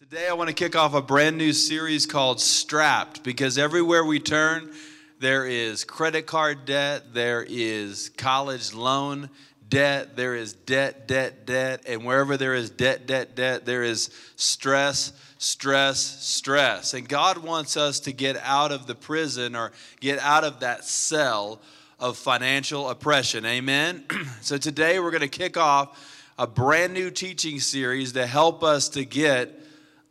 Today, 0.00 0.28
I 0.28 0.32
want 0.32 0.48
to 0.48 0.54
kick 0.54 0.74
off 0.74 0.94
a 0.94 1.02
brand 1.02 1.36
new 1.36 1.52
series 1.52 2.06
called 2.06 2.40
Strapped 2.40 3.22
because 3.22 3.58
everywhere 3.58 4.02
we 4.02 4.18
turn, 4.18 4.72
there 5.18 5.44
is 5.44 5.84
credit 5.84 6.26
card 6.26 6.64
debt, 6.64 7.12
there 7.12 7.44
is 7.46 8.10
college 8.16 8.72
loan 8.72 9.28
debt, 9.68 10.16
there 10.16 10.34
is 10.34 10.54
debt, 10.54 11.06
debt, 11.06 11.44
debt, 11.44 11.82
and 11.86 12.06
wherever 12.06 12.38
there 12.38 12.54
is 12.54 12.70
debt, 12.70 13.06
debt, 13.06 13.36
debt, 13.36 13.66
there 13.66 13.82
is 13.82 14.08
stress, 14.36 15.12
stress, 15.36 15.98
stress. 15.98 16.94
And 16.94 17.06
God 17.06 17.36
wants 17.36 17.76
us 17.76 18.00
to 18.00 18.12
get 18.14 18.38
out 18.38 18.72
of 18.72 18.86
the 18.86 18.94
prison 18.94 19.54
or 19.54 19.70
get 20.00 20.18
out 20.20 20.44
of 20.44 20.60
that 20.60 20.86
cell 20.86 21.60
of 21.98 22.16
financial 22.16 22.88
oppression. 22.88 23.44
Amen? 23.44 24.04
so 24.40 24.56
today, 24.56 24.98
we're 24.98 25.10
going 25.10 25.20
to 25.20 25.28
kick 25.28 25.58
off 25.58 26.32
a 26.38 26.46
brand 26.46 26.94
new 26.94 27.10
teaching 27.10 27.60
series 27.60 28.12
to 28.12 28.26
help 28.26 28.64
us 28.64 28.88
to 28.88 29.04
get 29.04 29.58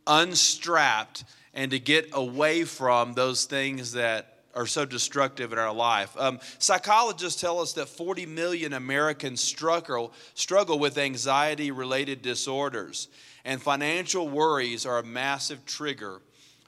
unstrapped 0.06 1.24
and 1.54 1.70
to 1.70 1.78
get 1.78 2.08
away 2.12 2.64
from 2.64 3.14
those 3.14 3.44
things 3.44 3.92
that 3.92 4.38
are 4.54 4.66
so 4.66 4.84
destructive 4.84 5.52
in 5.52 5.58
our 5.58 5.72
life. 5.72 6.16
Um, 6.18 6.40
psychologists 6.58 7.40
tell 7.40 7.60
us 7.60 7.72
that 7.74 7.88
40 7.88 8.26
million 8.26 8.72
Americans 8.72 9.40
struggle, 9.40 10.12
struggle 10.34 10.78
with 10.78 10.98
anxiety 10.98 11.70
related 11.70 12.22
disorders, 12.22 13.08
and 13.44 13.62
financial 13.62 14.28
worries 14.28 14.86
are 14.86 14.98
a 14.98 15.04
massive 15.04 15.64
trigger 15.66 16.20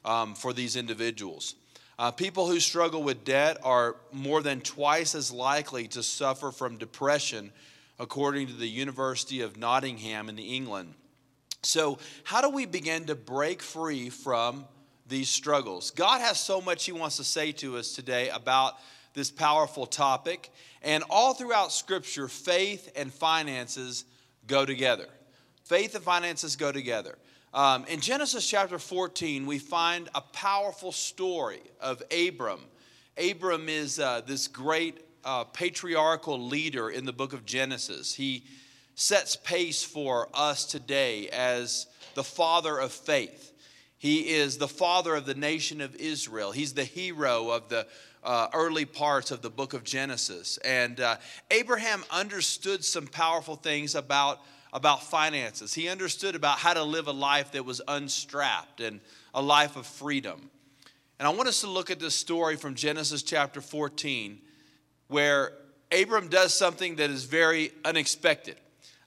um, 0.04 0.34
for 0.34 0.52
these 0.52 0.76
individuals. 0.76 1.56
Uh, 1.98 2.10
people 2.10 2.46
who 2.46 2.58
struggle 2.58 3.02
with 3.02 3.24
debt 3.24 3.58
are 3.62 3.96
more 4.12 4.42
than 4.42 4.60
twice 4.60 5.14
as 5.14 5.30
likely 5.30 5.86
to 5.88 6.02
suffer 6.02 6.50
from 6.50 6.78
depression, 6.78 7.52
according 7.98 8.46
to 8.46 8.54
the 8.54 8.68
University 8.68 9.40
of 9.40 9.56
Nottingham 9.56 10.28
in 10.28 10.38
England. 10.38 10.94
So, 11.64 11.98
how 12.24 12.40
do 12.40 12.50
we 12.50 12.66
begin 12.66 13.04
to 13.04 13.14
break 13.14 13.62
free 13.62 14.10
from 14.10 14.64
these 15.06 15.28
struggles? 15.28 15.92
God 15.92 16.20
has 16.20 16.40
so 16.40 16.60
much 16.60 16.84
He 16.84 16.90
wants 16.90 17.18
to 17.18 17.24
say 17.24 17.52
to 17.52 17.76
us 17.76 17.92
today 17.92 18.30
about 18.30 18.74
this 19.14 19.30
powerful 19.30 19.86
topic. 19.86 20.50
And 20.82 21.04
all 21.08 21.34
throughout 21.34 21.70
Scripture, 21.70 22.26
faith 22.26 22.90
and 22.96 23.14
finances 23.14 24.04
go 24.48 24.66
together. 24.66 25.06
Faith 25.64 25.94
and 25.94 26.02
finances 26.02 26.56
go 26.56 26.72
together. 26.72 27.16
Um, 27.54 27.84
in 27.84 28.00
Genesis 28.00 28.44
chapter 28.48 28.80
14, 28.80 29.46
we 29.46 29.60
find 29.60 30.08
a 30.16 30.20
powerful 30.20 30.90
story 30.90 31.62
of 31.80 32.02
Abram. 32.10 32.62
Abram 33.16 33.68
is 33.68 34.00
uh, 34.00 34.22
this 34.26 34.48
great 34.48 34.98
uh, 35.24 35.44
patriarchal 35.44 36.40
leader 36.40 36.90
in 36.90 37.04
the 37.04 37.12
book 37.12 37.32
of 37.32 37.46
Genesis. 37.46 38.14
He 38.14 38.42
sets 38.94 39.36
pace 39.36 39.82
for 39.82 40.28
us 40.34 40.64
today 40.64 41.28
as 41.28 41.86
the 42.14 42.24
father 42.24 42.78
of 42.78 42.92
faith. 42.92 43.52
He 43.98 44.30
is 44.30 44.58
the 44.58 44.68
father 44.68 45.14
of 45.14 45.26
the 45.26 45.34
nation 45.34 45.80
of 45.80 45.94
Israel. 45.96 46.52
He's 46.52 46.74
the 46.74 46.84
hero 46.84 47.50
of 47.50 47.68
the 47.68 47.86
uh, 48.24 48.48
early 48.52 48.84
parts 48.84 49.30
of 49.30 49.42
the 49.42 49.50
book 49.50 49.74
of 49.74 49.84
Genesis. 49.84 50.58
And 50.58 51.00
uh, 51.00 51.16
Abraham 51.50 52.04
understood 52.10 52.84
some 52.84 53.06
powerful 53.06 53.56
things 53.56 53.94
about, 53.94 54.40
about 54.72 55.04
finances. 55.04 55.74
He 55.74 55.88
understood 55.88 56.34
about 56.34 56.58
how 56.58 56.74
to 56.74 56.82
live 56.82 57.06
a 57.06 57.12
life 57.12 57.52
that 57.52 57.64
was 57.64 57.80
unstrapped 57.86 58.80
and 58.80 59.00
a 59.34 59.42
life 59.42 59.76
of 59.76 59.86
freedom. 59.86 60.50
And 61.18 61.28
I 61.28 61.30
want 61.30 61.48
us 61.48 61.60
to 61.60 61.68
look 61.68 61.90
at 61.90 62.00
this 62.00 62.14
story 62.14 62.56
from 62.56 62.74
Genesis 62.74 63.22
chapter 63.22 63.60
14, 63.60 64.40
where 65.08 65.52
Abram 65.92 66.28
does 66.28 66.54
something 66.54 66.96
that 66.96 67.10
is 67.10 67.24
very 67.24 67.70
unexpected. 67.84 68.56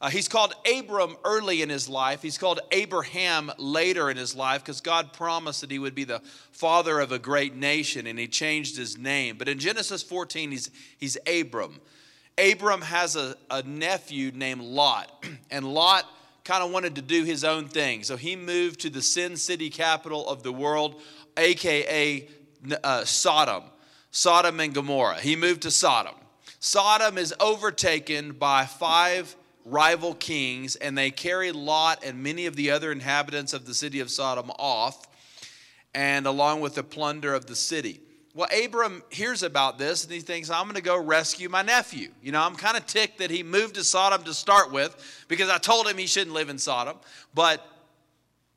Uh, 0.02 0.10
he's 0.10 0.28
called 0.28 0.54
Abram 0.78 1.16
early 1.24 1.62
in 1.62 1.70
his 1.70 1.88
life. 1.88 2.22
He's 2.22 2.38
called 2.38 2.60
Abraham 2.72 3.52
later 3.58 4.10
in 4.10 4.18
his 4.18 4.36
life 4.36 4.62
because 4.62 4.82
God 4.82 5.14
promised 5.14 5.62
that 5.62 5.72
he 5.72 5.80
would 5.80 5.96
be 5.96 6.04
the 6.04 6.22
father 6.52 7.00
of 7.00 7.12
a 7.12 7.20
great 7.20 7.56
nation 7.56 8.06
and 8.06 8.20
he 8.20 8.28
changed 8.28 8.76
his 8.76 8.98
name. 8.98 9.38
But 9.38 9.48
in 9.48 9.58
Genesis 9.58 10.04
14, 10.04 10.52
he's, 10.52 10.70
he's 10.98 11.18
Abram. 11.26 11.80
Abram 12.38 12.82
has 12.82 13.16
a, 13.16 13.36
a 13.50 13.64
nephew 13.64 14.32
named 14.34 14.62
Lot, 14.62 15.26
and 15.52 15.66
Lot 15.66 16.06
kind 16.44 16.64
of 16.64 16.72
wanted 16.72 16.96
to 16.96 17.02
do 17.02 17.24
his 17.24 17.44
own 17.44 17.68
thing. 17.68 18.04
So 18.04 18.18
he 18.18 18.36
moved 18.36 18.82
to 18.82 18.90
the 18.90 19.02
sin 19.02 19.38
city 19.38 19.70
capital 19.70 20.28
of 20.28 20.44
the 20.44 20.52
world, 20.52 21.02
aka 21.38 22.28
uh, 22.84 23.06
Sodom, 23.06 23.64
Sodom 24.12 24.60
and 24.60 24.74
Gomorrah. 24.74 25.20
He 25.20 25.36
moved 25.36 25.64
to 25.64 25.72
Sodom. 25.72 26.16
Sodom 26.60 27.18
is 27.18 27.34
overtaken 27.40 28.34
by 28.34 28.66
five 28.66 29.36
rival 29.66 30.14
kings, 30.14 30.76
and 30.76 30.98
they 30.98 31.12
carried 31.12 31.56
Lot 31.56 32.06
and 32.06 32.22
many 32.22 32.46
of 32.46 32.56
the 32.56 32.72
other 32.72 32.92
inhabitants 32.92 33.52
of 33.54 33.66
the 33.66 33.74
city 33.74 34.00
of 34.00 34.12
Sodom 34.12 34.52
off, 34.60 35.08
and 35.94 36.28
along 36.28 36.62
with 36.62 36.76
the 36.76 36.84
plunder 36.84 37.34
of 37.34 37.48
the 37.48 37.56
city. 37.56 38.00
Well, 38.36 38.50
Abram 38.66 39.02
hears 39.10 39.44
about 39.44 39.78
this 39.78 40.04
and 40.04 40.12
he 40.12 40.20
thinks, 40.20 40.50
I'm 40.50 40.64
going 40.64 40.76
to 40.76 40.82
go 40.82 41.02
rescue 41.02 41.48
my 41.48 41.62
nephew. 41.62 42.10
You 42.22 42.34
know, 42.34 42.42
I'm 42.42 42.56
kind 42.56 42.76
of 42.76 42.86
ticked 42.86 43.20
that 43.20 43.32
he 43.32 43.44
moved 43.44 43.76
to 43.76 43.84
Sodom 43.86 44.24
to 44.24 44.34
start 44.34 44.74
with 44.74 45.26
because 45.30 45.50
I 45.50 45.58
told 45.58 45.88
him 45.88 45.98
he 45.98 46.06
shouldn't 46.06 46.34
live 46.34 46.50
in 46.50 46.58
Sodom, 46.58 46.98
but 47.34 47.66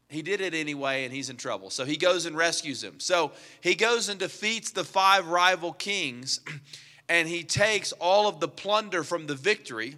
he 0.08 0.20
did 0.20 0.41
it 0.41 0.52
anyway 0.52 1.04
and 1.04 1.14
he's 1.14 1.30
in 1.30 1.36
trouble. 1.36 1.70
So 1.70 1.84
he 1.84 1.97
goes 1.97 2.26
and 2.26 2.36
rescues 2.36 2.82
him. 2.82 2.98
So 2.98 3.30
he 3.60 3.76
goes 3.76 4.08
and 4.08 4.18
defeats 4.18 4.72
the 4.72 4.82
five 4.82 5.28
rival 5.28 5.72
kings 5.72 6.41
and 7.08 7.28
he 7.28 7.44
takes 7.44 7.92
all 7.92 8.26
of 8.26 8.41
the 8.41 8.48
plunder 8.48 9.04
from 9.04 9.28
the 9.28 9.36
victory 9.36 9.97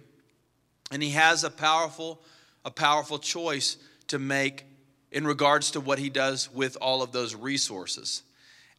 and 0.91 1.01
he 1.01 1.11
has 1.11 1.43
a 1.43 1.49
powerful, 1.49 2.21
a 2.65 2.71
powerful 2.71 3.19
choice 3.19 3.77
to 4.07 4.19
make 4.19 4.65
in 5.11 5.25
regards 5.25 5.71
to 5.71 5.79
what 5.79 5.99
he 5.99 6.09
does 6.09 6.51
with 6.53 6.77
all 6.81 7.01
of 7.01 7.11
those 7.11 7.35
resources. 7.35 8.23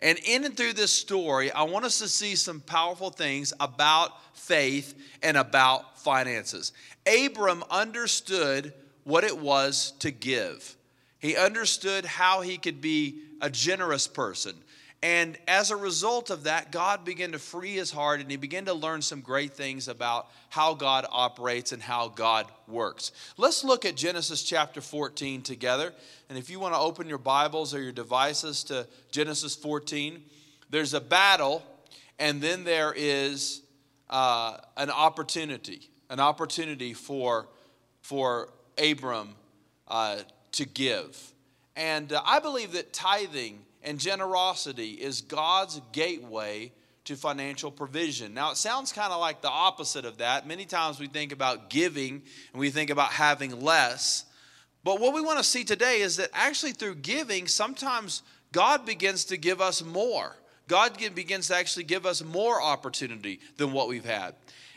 And 0.00 0.19
in 0.27 0.45
and 0.45 0.56
through 0.56 0.72
this 0.72 0.93
story, 0.93 1.53
I 1.53 1.62
want 1.62 1.84
us 1.84 2.01
to 2.01 2.09
see 2.09 2.34
some 2.34 2.61
powerful 2.61 3.11
things 3.11 3.53
about 3.61 4.11
faith 4.37 4.95
and 5.22 5.37
about 5.37 6.01
finances. 6.01 6.72
Abram 7.06 7.62
understood 7.71 8.72
what 9.05 9.25
it 9.25 9.39
was 9.39 9.93
to 10.01 10.11
give. 10.11 10.77
He 11.21 11.37
understood 11.37 12.05
how 12.05 12.41
he 12.41 12.59
could 12.59 12.81
be 12.81 13.21
a 13.41 13.49
generous 13.49 14.09
person. 14.09 14.55
And 15.03 15.37
as 15.49 15.73
a 15.73 15.77
result 15.77 16.31
of 16.31 16.45
that, 16.45 16.71
God 16.71 17.05
began 17.05 17.33
to 17.33 17.39
free 17.39 17.73
his 17.73 17.91
heart 17.91 18.21
and 18.21 18.31
he 18.31 18.37
began 18.37 18.67
to 18.67 18.75
learn 18.75 19.03
some 19.03 19.21
great 19.21 19.53
things 19.55 19.89
about 19.89 20.29
how 20.49 20.75
God 20.75 21.07
operates 21.11 21.73
and 21.73 21.83
how 21.83 22.09
God 22.09 22.47
works. 22.69 23.11
Let's 23.37 23.65
look 23.65 23.85
at 23.85 23.97
Genesis 23.97 24.45
chapter 24.45 24.81
14 24.81 25.43
together. 25.43 25.93
And 26.29 26.39
if 26.39 26.49
you 26.49 26.61
want 26.61 26.75
to 26.75 26.81
open 26.81 27.09
your 27.09 27.19
Bibles 27.19 27.75
or 27.75 27.83
your 27.83 27.93
devices 27.93 28.63
to 28.65 28.87
Genesis 29.11 29.57
14, 29.57 30.23
there's 30.71 30.95
a 30.95 31.01
battle 31.01 31.65
and 32.21 32.41
then 32.41 32.63
there 32.63 32.95
is 32.97 33.63
uh, 34.09 34.59
an 34.77 34.91
opportunity, 34.91 35.91
an 36.11 36.21
opportunity 36.21 36.95
for, 36.95 37.49
for 38.03 38.51
Abram 38.79 39.31
uh, 39.89 40.19
to 40.53 40.65
give. 40.65 41.33
And 41.75 42.13
uh, 42.13 42.23
I 42.25 42.39
believe 42.39 42.73
that 42.73 42.93
tithing 42.93 43.59
and 43.82 43.98
generosity 43.98 44.93
is 44.93 45.20
God's 45.20 45.81
gateway 45.93 46.72
to 47.04 47.16
financial 47.16 47.70
provision. 47.70 48.32
Now, 48.32 48.53
it 48.53 48.56
sounds 48.56 48.93
kind 48.93 49.12
of 49.12 49.20
like 49.20 49.43
the 49.43 49.50
opposite 49.50 50.04
of 50.04 50.19
that. 50.19 50.47
Many 50.47 50.65
times 50.65 51.00
we 51.00 51.09
think 51.09 51.32
about 51.32 51.69
giving 51.69 52.22
and 52.53 52.60
we 52.60 52.71
think 52.71 52.91
about 52.91 53.10
having 53.10 53.60
less. 53.60 54.25
But 54.84 55.00
what 55.00 55.15
we 55.15 55.21
want 55.21 55.38
to 55.38 55.44
see 55.44 55.65
today 55.65 56.00
is 56.00 56.16
that 56.16 56.31
actually 56.32 56.72
through 56.72 56.97
giving, 56.97 57.48
sometimes 57.48 58.22
God 58.53 58.87
begins 58.87 59.25
to 59.26 59.37
give 59.37 59.60
us 59.60 59.82
more. 59.82 60.37
God 60.69 60.97
begins 61.15 61.48
to 61.48 61.56
actually 61.56 61.84
give 61.84 62.06
us 62.06 62.22
more 62.22 62.62
opportunity 62.62 63.41
than 63.56 63.72
what 63.72 63.88
we've 63.88 64.04
had. 64.04 64.34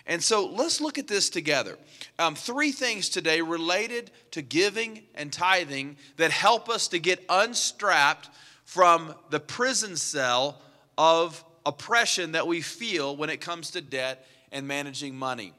And 0.07 0.23
so 0.23 0.45
let's 0.45 0.81
look 0.81 0.97
at 0.97 1.07
this 1.07 1.29
together. 1.29 1.77
Um, 2.19 2.35
three 2.35 2.71
things 2.71 3.09
today 3.09 3.41
related 3.41 4.11
to 4.31 4.41
giving 4.41 5.03
and 5.15 5.33
tithing 5.33 5.97
that 6.17 6.31
help 6.31 6.69
us 6.69 6.87
to 6.89 6.99
get 6.99 7.23
unstrapped 7.29 8.29
from 8.65 9.15
the 9.29 9.39
prison 9.39 9.95
cell 9.95 10.61
of 10.97 11.43
oppression 11.65 12.33
that 12.33 12.45
we 12.45 12.61
feel 12.61 13.15
when 13.15 13.29
it 13.29 13.39
comes 13.39 13.71
to 13.71 13.81
debt 13.81 14.27
and 14.51 14.67
managing 14.67 15.15
money. 15.15 15.53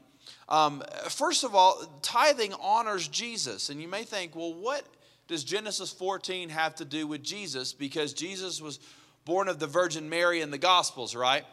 Um, 0.49 0.83
first 1.09 1.43
of 1.43 1.55
all, 1.55 1.99
tithing 2.01 2.53
honors 2.61 3.07
Jesus. 3.07 3.69
And 3.69 3.81
you 3.81 3.87
may 3.87 4.03
think, 4.03 4.35
well, 4.35 4.53
what 4.53 4.83
does 5.27 5.43
Genesis 5.43 5.91
14 5.91 6.49
have 6.49 6.75
to 6.75 6.85
do 6.85 7.07
with 7.07 7.23
Jesus? 7.23 7.73
Because 7.73 8.13
Jesus 8.13 8.61
was 8.61 8.79
born 9.25 9.49
of 9.49 9.59
the 9.59 9.67
Virgin 9.67 10.09
Mary 10.09 10.41
in 10.41 10.51
the 10.51 10.57
Gospels, 10.57 11.15
right? 11.15 11.43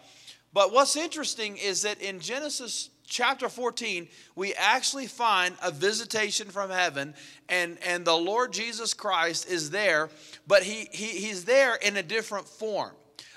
But 0.53 0.73
what's 0.73 0.97
interesting 0.97 1.57
is 1.57 1.83
that 1.83 2.01
in 2.01 2.21
Genesis 2.21 2.91
chapter 3.07 3.49
14, 3.49 4.09
we 4.35 4.55
actually 4.55 5.07
find 5.07 5.55
a 5.63 5.71
visitation 5.71 6.49
from 6.49 6.71
heaven, 6.71 7.15
and, 7.49 7.79
and 7.85 8.05
the 8.05 8.17
Lord 8.17 8.53
Jesus 8.53 8.95
Christ 8.95 9.49
is 9.49 9.71
there, 9.71 10.11
but 10.47 10.63
he, 10.63 10.89
he, 10.91 11.27
he's 11.27 11.45
there 11.45 11.77
in 11.77 11.97
a 11.97 12.03
different 12.03 12.49
form. 12.49 12.93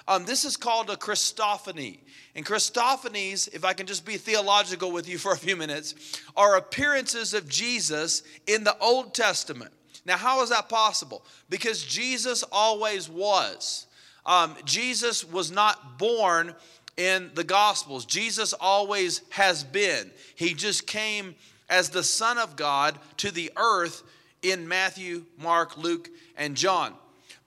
Um, 0.07 0.25
this 0.25 0.45
is 0.45 0.55
called 0.55 0.89
a 0.89 0.95
Christophany. 0.95 1.99
And 2.33 2.45
Christophanies, 2.45 3.53
if 3.53 3.65
I 3.65 3.73
can 3.73 3.87
just 3.87 4.05
be 4.05 4.17
theological 4.17 4.91
with 4.91 5.09
you 5.09 5.17
for 5.17 5.33
a 5.33 5.37
few 5.37 5.55
minutes, 5.55 6.21
are 6.35 6.57
appearances 6.57 7.33
of 7.33 7.49
Jesus 7.49 8.23
in 8.45 8.63
the 8.63 8.77
Old 8.79 9.13
Testament. 9.13 9.71
Now, 10.05 10.15
how 10.15 10.41
is 10.41 10.49
that 10.49 10.69
possible? 10.69 11.25
Because 11.49 11.83
Jesus 11.83 12.43
always 12.51 13.09
was. 13.09 13.87
Um, 14.25 14.55
Jesus 14.65 15.25
was 15.25 15.51
not 15.51 15.97
born 15.97 16.53
in 16.97 17.31
the 17.35 17.43
Gospels. 17.43 18.05
Jesus 18.05 18.53
always 18.53 19.21
has 19.29 19.63
been. 19.63 20.11
He 20.35 20.53
just 20.53 20.87
came 20.87 21.35
as 21.69 21.89
the 21.89 22.03
Son 22.03 22.37
of 22.37 22.55
God 22.55 22.97
to 23.17 23.31
the 23.31 23.51
earth 23.55 24.03
in 24.41 24.67
Matthew, 24.67 25.25
Mark, 25.37 25.77
Luke, 25.77 26.09
and 26.35 26.55
John. 26.55 26.93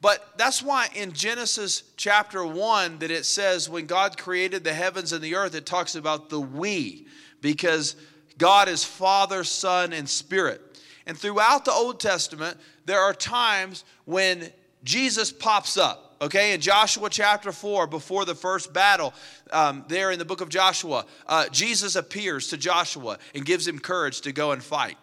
But 0.01 0.39
that's 0.39 0.63
why 0.63 0.89
in 0.95 1.13
Genesis 1.13 1.83
chapter 1.97 2.45
1 2.47 3.01
that 3.01 3.11
it 3.11 3.27
says 3.27 3.69
when 3.69 3.87
God 3.87 4.17
created 4.17 4.65
the 4.65 4.73
heavens 4.73 5.13
and 5.13 5.23
the 5.23 5.35
earth, 5.35 5.55
it 5.55 5.67
talks 5.67 5.95
about 5.95 6.31
the 6.31 6.41
we, 6.41 7.07
because 7.43 7.97
God 8.39 8.69
is 8.69 8.83
Father, 8.83 9.45
Son, 9.45 9.93
and 9.93 10.09
Spirit. 10.09 10.63
And 11.07 11.19
throughout 11.19 11.65
the 11.65 11.73
Old 11.73 12.01
Testament, 12.01 12.57
there 12.87 13.01
are 13.01 13.13
times 13.13 13.85
when 14.07 14.51
Jesus 14.85 15.31
pops 15.31 15.77
up. 15.77 16.10
Okay, 16.23 16.53
in 16.53 16.61
Joshua 16.61 17.09
chapter 17.09 17.51
4, 17.51 17.87
before 17.87 18.27
the 18.27 18.35
first 18.35 18.75
battle, 18.75 19.15
um, 19.53 19.87
there 19.89 20.11
in 20.11 20.19
the 20.19 20.25
book 20.27 20.43
of 20.43 20.51
Joshua, 20.51 21.07
uh, 21.27 21.49
Jesus 21.49 21.97
appears 21.97 22.49
to 22.49 22.59
Joshua 22.59 23.19
and 23.35 23.47
gives 23.47 23.67
him 23.67 23.79
courage 23.79 24.21
to 24.23 24.33
go 24.33 24.53
and 24.53 24.63
fight. 24.63 24.99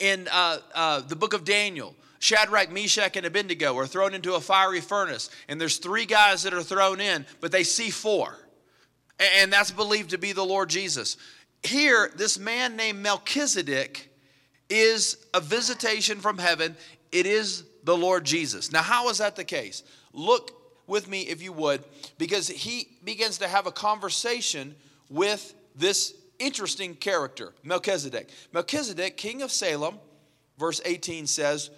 In 0.00 0.26
uh, 0.32 0.58
uh, 0.74 1.00
the 1.02 1.14
book 1.14 1.32
of 1.32 1.44
Daniel, 1.44 1.94
Shadrach, 2.18 2.72
Meshach, 2.72 3.16
and 3.16 3.24
Abednego 3.24 3.78
are 3.78 3.86
thrown 3.86 4.12
into 4.12 4.34
a 4.34 4.40
fiery 4.40 4.80
furnace, 4.80 5.30
and 5.48 5.60
there's 5.60 5.76
three 5.76 6.06
guys 6.06 6.42
that 6.42 6.52
are 6.52 6.62
thrown 6.62 7.00
in, 7.00 7.24
but 7.40 7.52
they 7.52 7.62
see 7.62 7.90
four. 7.90 8.36
And 9.38 9.52
that's 9.52 9.70
believed 9.70 10.10
to 10.10 10.18
be 10.18 10.32
the 10.32 10.44
Lord 10.44 10.70
Jesus. 10.70 11.18
Here, 11.62 12.10
this 12.16 12.36
man 12.36 12.74
named 12.74 12.98
Melchizedek 12.98 14.10
is 14.68 15.24
a 15.32 15.40
visitation 15.40 16.18
from 16.18 16.38
heaven. 16.38 16.76
It 17.12 17.26
is 17.26 17.64
the 17.84 17.96
Lord 17.96 18.24
Jesus. 18.24 18.72
Now, 18.72 18.82
how 18.82 19.08
is 19.08 19.18
that 19.18 19.36
the 19.36 19.44
case? 19.44 19.82
Look 20.12 20.52
with 20.86 21.08
me, 21.08 21.22
if 21.22 21.42
you 21.42 21.52
would, 21.52 21.84
because 22.18 22.48
he 22.48 22.88
begins 23.04 23.38
to 23.38 23.48
have 23.48 23.66
a 23.66 23.72
conversation 23.72 24.74
with 25.08 25.54
this 25.76 26.14
interesting 26.38 26.94
character, 26.94 27.52
Melchizedek. 27.62 28.28
Melchizedek, 28.52 29.16
king 29.16 29.42
of 29.42 29.52
Salem, 29.52 29.98
verse 30.58 30.80
18 30.84 31.26
says, 31.26 31.70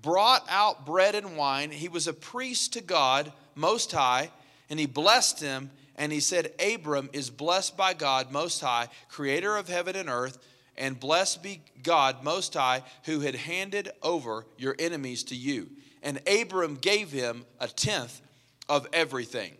brought 0.00 0.46
out 0.48 0.86
bread 0.86 1.14
and 1.14 1.36
wine. 1.36 1.70
He 1.70 1.88
was 1.88 2.06
a 2.06 2.12
priest 2.12 2.72
to 2.74 2.80
God 2.80 3.32
Most 3.54 3.92
High, 3.92 4.30
and 4.70 4.78
he 4.78 4.86
blessed 4.86 5.40
him. 5.40 5.70
And 5.96 6.12
he 6.12 6.20
said, 6.20 6.52
Abram 6.64 7.10
is 7.12 7.28
blessed 7.28 7.76
by 7.76 7.92
God 7.92 8.30
Most 8.30 8.60
High, 8.60 8.86
creator 9.08 9.56
of 9.56 9.68
heaven 9.68 9.96
and 9.96 10.08
earth, 10.08 10.38
and 10.78 10.98
blessed 10.98 11.42
be 11.42 11.60
God 11.82 12.22
Most 12.22 12.54
High, 12.54 12.82
who 13.04 13.20
had 13.20 13.34
handed 13.34 13.90
over 14.02 14.46
your 14.56 14.74
enemies 14.78 15.24
to 15.24 15.36
you. 15.36 15.68
And 16.02 16.20
Abram 16.28 16.76
gave 16.76 17.10
him 17.10 17.44
a 17.60 17.68
tenth 17.68 18.22
of 18.68 18.86
everything. 18.92 19.52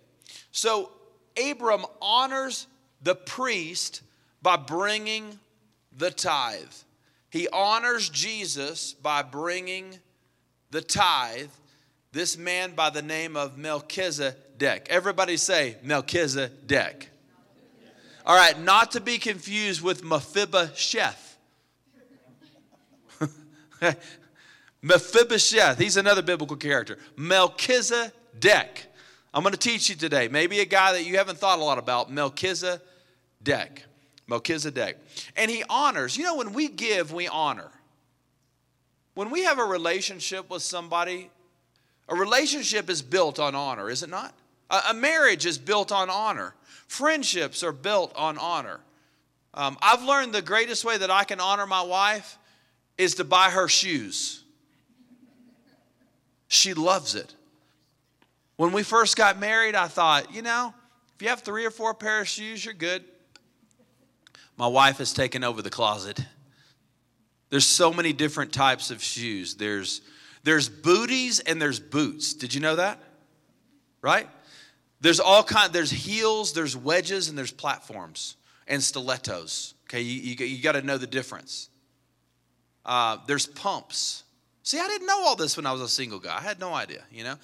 So 0.52 0.90
Abram 1.50 1.84
honors 2.00 2.66
the 3.02 3.14
priest 3.14 4.02
by 4.40 4.56
bringing 4.56 5.38
the 5.96 6.10
tithe. 6.10 6.72
He 7.30 7.48
honors 7.48 8.08
Jesus 8.08 8.94
by 8.94 9.22
bringing 9.22 9.98
the 10.70 10.80
tithe, 10.80 11.50
this 12.12 12.38
man 12.38 12.74
by 12.74 12.90
the 12.90 13.02
name 13.02 13.36
of 13.36 13.58
Melchizedek. 13.58 14.86
Everybody 14.88 15.36
say 15.36 15.76
Melchizedek. 15.82 17.10
All 18.28 18.36
right, 18.36 18.60
not 18.60 18.90
to 18.90 19.00
be 19.00 19.16
confused 19.16 19.80
with 19.80 20.04
Mephibosheth. 20.04 21.38
Mephibosheth, 24.82 25.78
he's 25.78 25.96
another 25.96 26.20
biblical 26.20 26.58
character. 26.58 26.98
Melchizedek. 27.16 28.84
I'm 29.32 29.42
going 29.42 29.54
to 29.54 29.58
teach 29.58 29.88
you 29.88 29.94
today. 29.94 30.28
Maybe 30.28 30.60
a 30.60 30.66
guy 30.66 30.92
that 30.92 31.06
you 31.06 31.16
haven't 31.16 31.38
thought 31.38 31.58
a 31.58 31.64
lot 31.64 31.78
about, 31.78 32.12
Melchizedek. 32.12 32.82
Melchizedek. 34.26 34.98
And 35.34 35.50
he 35.50 35.64
honors. 35.70 36.18
You 36.18 36.24
know, 36.24 36.36
when 36.36 36.52
we 36.52 36.68
give, 36.68 37.14
we 37.14 37.28
honor. 37.28 37.70
When 39.14 39.30
we 39.30 39.44
have 39.44 39.58
a 39.58 39.64
relationship 39.64 40.50
with 40.50 40.62
somebody, 40.62 41.30
a 42.10 42.14
relationship 42.14 42.90
is 42.90 43.00
built 43.00 43.38
on 43.38 43.54
honor, 43.54 43.88
is 43.88 44.02
it 44.02 44.10
not? 44.10 44.34
A, 44.68 44.80
a 44.90 44.94
marriage 44.94 45.46
is 45.46 45.56
built 45.56 45.90
on 45.92 46.10
honor. 46.10 46.54
Friendships 46.88 47.62
are 47.62 47.72
built 47.72 48.12
on 48.16 48.38
honor. 48.38 48.80
Um, 49.54 49.78
I've 49.80 50.02
learned 50.02 50.32
the 50.32 50.42
greatest 50.42 50.84
way 50.84 50.98
that 50.98 51.10
I 51.10 51.24
can 51.24 51.38
honor 51.38 51.66
my 51.66 51.82
wife 51.82 52.38
is 52.96 53.14
to 53.16 53.24
buy 53.24 53.50
her 53.50 53.68
shoes. 53.68 54.42
She 56.48 56.74
loves 56.74 57.14
it. 57.14 57.34
When 58.56 58.72
we 58.72 58.82
first 58.82 59.16
got 59.16 59.38
married, 59.38 59.74
I 59.74 59.86
thought, 59.86 60.34
you 60.34 60.42
know, 60.42 60.74
if 61.14 61.22
you 61.22 61.28
have 61.28 61.40
three 61.40 61.64
or 61.64 61.70
four 61.70 61.94
pair 61.94 62.22
of 62.22 62.28
shoes, 62.28 62.64
you're 62.64 62.74
good. 62.74 63.04
My 64.56 64.66
wife 64.66 64.98
has 64.98 65.12
taken 65.12 65.44
over 65.44 65.62
the 65.62 65.70
closet. 65.70 66.20
There's 67.50 67.66
so 67.66 67.92
many 67.92 68.12
different 68.12 68.52
types 68.52 68.90
of 68.90 69.02
shoes. 69.02 69.54
There's 69.54 70.00
there's 70.42 70.68
booties 70.68 71.40
and 71.40 71.60
there's 71.60 71.80
boots. 71.80 72.34
Did 72.34 72.54
you 72.54 72.60
know 72.60 72.76
that? 72.76 72.98
Right? 74.00 74.28
There's 75.00 75.20
all 75.20 75.42
kind. 75.42 75.72
There's 75.72 75.90
heels, 75.90 76.52
there's 76.52 76.76
wedges, 76.76 77.28
and 77.28 77.38
there's 77.38 77.52
platforms 77.52 78.36
and 78.66 78.82
stilettos. 78.82 79.74
Okay, 79.84 80.00
you, 80.00 80.20
you, 80.20 80.46
you 80.46 80.62
got 80.62 80.72
to 80.72 80.82
know 80.82 80.98
the 80.98 81.06
difference. 81.06 81.70
Uh, 82.84 83.18
there's 83.26 83.46
pumps. 83.46 84.24
See, 84.62 84.78
I 84.78 84.86
didn't 84.86 85.06
know 85.06 85.24
all 85.24 85.36
this 85.36 85.56
when 85.56 85.66
I 85.66 85.72
was 85.72 85.80
a 85.80 85.88
single 85.88 86.18
guy. 86.18 86.36
I 86.36 86.40
had 86.40 86.60
no 86.60 86.74
idea. 86.74 87.02
You 87.10 87.24
know, 87.24 87.36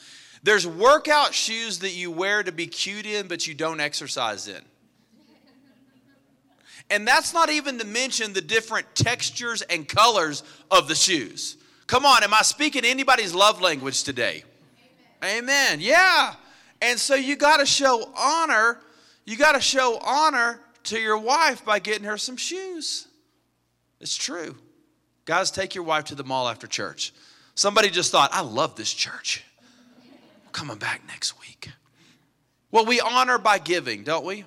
there's 0.43 0.67
workout 0.67 1.33
shoes 1.33 1.79
that 1.81 1.93
you 1.95 2.11
wear 2.11 2.43
to 2.43 2.53
be 2.53 2.67
cute 2.67 3.07
in, 3.07 3.29
but 3.29 3.47
you 3.47 3.55
don't 3.55 3.81
exercise 3.81 4.49
in. 4.49 4.61
And 6.91 7.09
that's 7.09 7.33
not 7.33 7.49
even 7.49 7.79
to 7.79 7.87
mention 7.87 8.35
the 8.35 8.43
different 8.43 8.95
textures 8.95 9.63
and 9.63 9.89
colors 9.89 10.43
of 10.71 10.87
the 10.87 10.95
shoes. 10.95 11.57
Come 11.87 12.05
on, 12.05 12.23
am 12.23 12.35
I 12.35 12.43
speaking 12.43 12.85
anybody's 12.85 13.35
love 13.35 13.61
language 13.63 14.03
today? 14.03 14.45
Amen. 15.23 15.39
Amen. 15.39 15.81
Yeah. 15.81 16.35
And 16.85 17.01
so 17.01 17.15
you 17.15 17.35
got 17.35 17.61
to 17.61 17.67
show 17.67 18.11
honor. 18.15 18.79
You 19.25 19.39
got 19.39 19.53
to 19.53 19.61
show 19.61 19.99
honor 20.03 20.61
to 20.85 21.01
your 21.01 21.17
wife 21.17 21.65
by 21.65 21.79
getting 21.79 22.05
her 22.05 22.19
some 22.19 22.37
shoes. 22.37 23.09
It's 24.03 24.15
true. 24.15 24.55
Guys, 25.25 25.51
take 25.51 25.75
your 25.75 25.85
wife 25.85 26.05
to 26.05 26.15
the 26.15 26.25
mall 26.25 26.47
after 26.47 26.67
church. 26.67 27.15
Somebody 27.55 27.89
just 27.89 28.13
thought, 28.13 28.29
I 28.35 28.43
love 28.43 28.77
this 28.77 28.93
church. 28.93 29.43
I'm 29.99 30.53
coming 30.53 30.77
back 30.77 31.01
next 31.07 31.41
week. 31.41 31.71
Well, 32.71 32.85
we 32.85 33.01
honor 33.01 33.39
by 33.39 33.61
giving, 33.61 34.03
don't 34.03 34.27
we? 34.27 34.45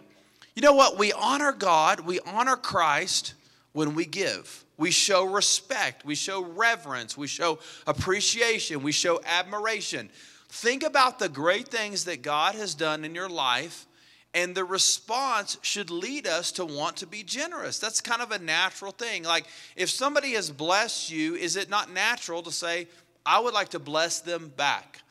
You 0.55 0.61
know 0.61 0.73
what? 0.73 0.95
We 0.95 1.11
honor 1.13 1.51
God, 1.51 2.01
we 2.01 2.19
honor 2.19 2.55
Christ 2.55 3.33
when 3.73 3.95
we 3.95 4.05
give. 4.05 4.63
We 4.77 4.91
show 4.91 5.23
respect, 5.25 6.05
we 6.05 6.13
show 6.13 6.43
reverence, 6.43 7.17
we 7.17 7.25
show 7.25 7.57
appreciation, 7.87 8.83
we 8.83 8.91
show 8.91 9.21
admiration. 9.25 10.11
Think 10.49 10.83
about 10.83 11.19
the 11.19 11.29
great 11.29 11.67
things 11.67 12.05
that 12.05 12.21
God 12.21 12.55
has 12.55 12.73
done 12.73 13.03
in 13.03 13.13
your 13.13 13.29
life, 13.29 13.85
and 14.33 14.55
the 14.55 14.63
response 14.63 15.57
should 15.61 15.89
lead 15.89 16.27
us 16.27 16.51
to 16.53 16.65
want 16.65 16.97
to 16.97 17.07
be 17.07 17.23
generous. 17.23 17.79
That's 17.79 18.01
kind 18.01 18.21
of 18.21 18.31
a 18.31 18.39
natural 18.39 18.91
thing. 18.91 19.23
Like, 19.23 19.45
if 19.75 19.89
somebody 19.89 20.33
has 20.33 20.51
blessed 20.51 21.11
you, 21.11 21.35
is 21.35 21.55
it 21.55 21.69
not 21.69 21.91
natural 21.91 22.43
to 22.43 22.51
say, 22.51 22.87
I 23.25 23.39
would 23.39 23.53
like 23.53 23.69
to 23.69 23.79
bless 23.79 24.21
them 24.21 24.51
back? 24.55 25.01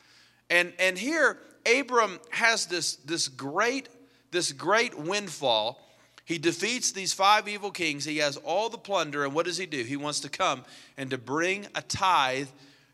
And, 0.49 0.73
and 0.79 0.97
here, 0.97 1.37
Abram 1.65 2.19
has 2.31 2.65
this, 2.65 2.95
this 2.97 3.27
great 3.27 3.89
this 4.31 4.51
great 4.51 4.97
windfall. 4.97 5.81
He 6.25 6.37
defeats 6.37 6.91
these 6.91 7.13
five 7.13 7.47
evil 7.47 7.71
kings. 7.71 8.03
He 8.03 8.17
has 8.17 8.37
all 8.37 8.69
the 8.69 8.77
plunder. 8.77 9.23
And 9.23 9.33
what 9.33 9.45
does 9.45 9.57
he 9.57 9.65
do? 9.65 9.83
He 9.83 9.95
wants 9.95 10.19
to 10.21 10.29
come 10.29 10.65
and 10.97 11.09
to 11.11 11.17
bring 11.17 11.67
a 11.75 11.81
tithe 11.81 12.49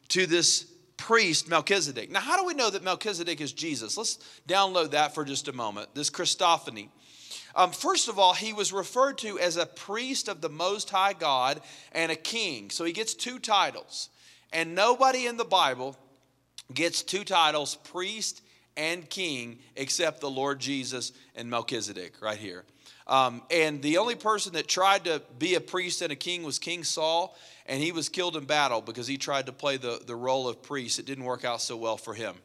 to 0.09 0.27
this 0.27 0.71
priest, 1.03 1.49
Melchizedek. 1.49 2.09
Now, 2.11 2.21
how 2.21 2.37
do 2.37 2.45
we 2.45 2.53
know 2.53 2.69
that 2.69 2.81
Melchizedek 2.81 3.41
is 3.41 3.51
Jesus? 3.51 3.97
Let's 3.97 4.19
download 4.47 4.91
that 4.91 5.13
for 5.13 5.25
just 5.25 5.49
a 5.49 5.53
moment. 5.53 5.93
This 5.93 6.09
Christophany. 6.09 6.87
Um, 7.55 7.71
first 7.71 8.07
of 8.07 8.17
all, 8.17 8.33
he 8.33 8.53
was 8.53 8.71
referred 8.71 9.17
to 9.17 9.37
as 9.37 9.57
a 9.57 9.65
priest 9.65 10.29
of 10.29 10.39
the 10.39 10.47
Most 10.47 10.89
High 10.89 11.11
God 11.11 11.59
and 11.91 12.09
a 12.09 12.15
king. 12.15 12.69
So 12.69 12.85
he 12.85 12.93
gets 12.93 13.13
two 13.13 13.37
titles. 13.37 14.09
And 14.53 14.75
nobody 14.75 15.27
in 15.27 15.35
the 15.35 15.43
Bible 15.43 15.97
gets 16.73 17.03
two 17.03 17.25
titles, 17.25 17.75
priest 17.75 18.41
and 18.77 19.07
king 19.09 19.59
except 19.75 20.21
the 20.21 20.29
Lord 20.29 20.61
Jesus 20.61 21.11
and 21.35 21.49
Melchizedek, 21.49 22.21
right 22.21 22.37
here. 22.37 22.63
Um, 23.07 23.41
and 23.51 23.81
the 23.81 23.97
only 23.97 24.15
person 24.15 24.53
that 24.53 24.69
tried 24.69 25.03
to 25.03 25.21
be 25.37 25.55
a 25.55 25.59
priest 25.59 26.01
and 26.01 26.13
a 26.13 26.15
king 26.15 26.43
was 26.43 26.59
King 26.59 26.85
Saul, 26.85 27.35
and 27.65 27.81
he 27.81 27.91
was 27.91 28.09
killed 28.09 28.35
in 28.35 28.45
battle 28.45 28.81
because 28.81 29.07
he 29.07 29.17
tried 29.17 29.45
to 29.45 29.51
play 29.51 29.77
the, 29.77 30.01
the 30.05 30.15
role 30.15 30.47
of 30.47 30.61
priest. 30.61 30.99
It 30.99 31.05
didn't 31.05 31.23
work 31.23 31.45
out 31.45 31.61
so 31.61 31.77
well 31.77 31.97
for 31.97 32.13
him. 32.13 32.35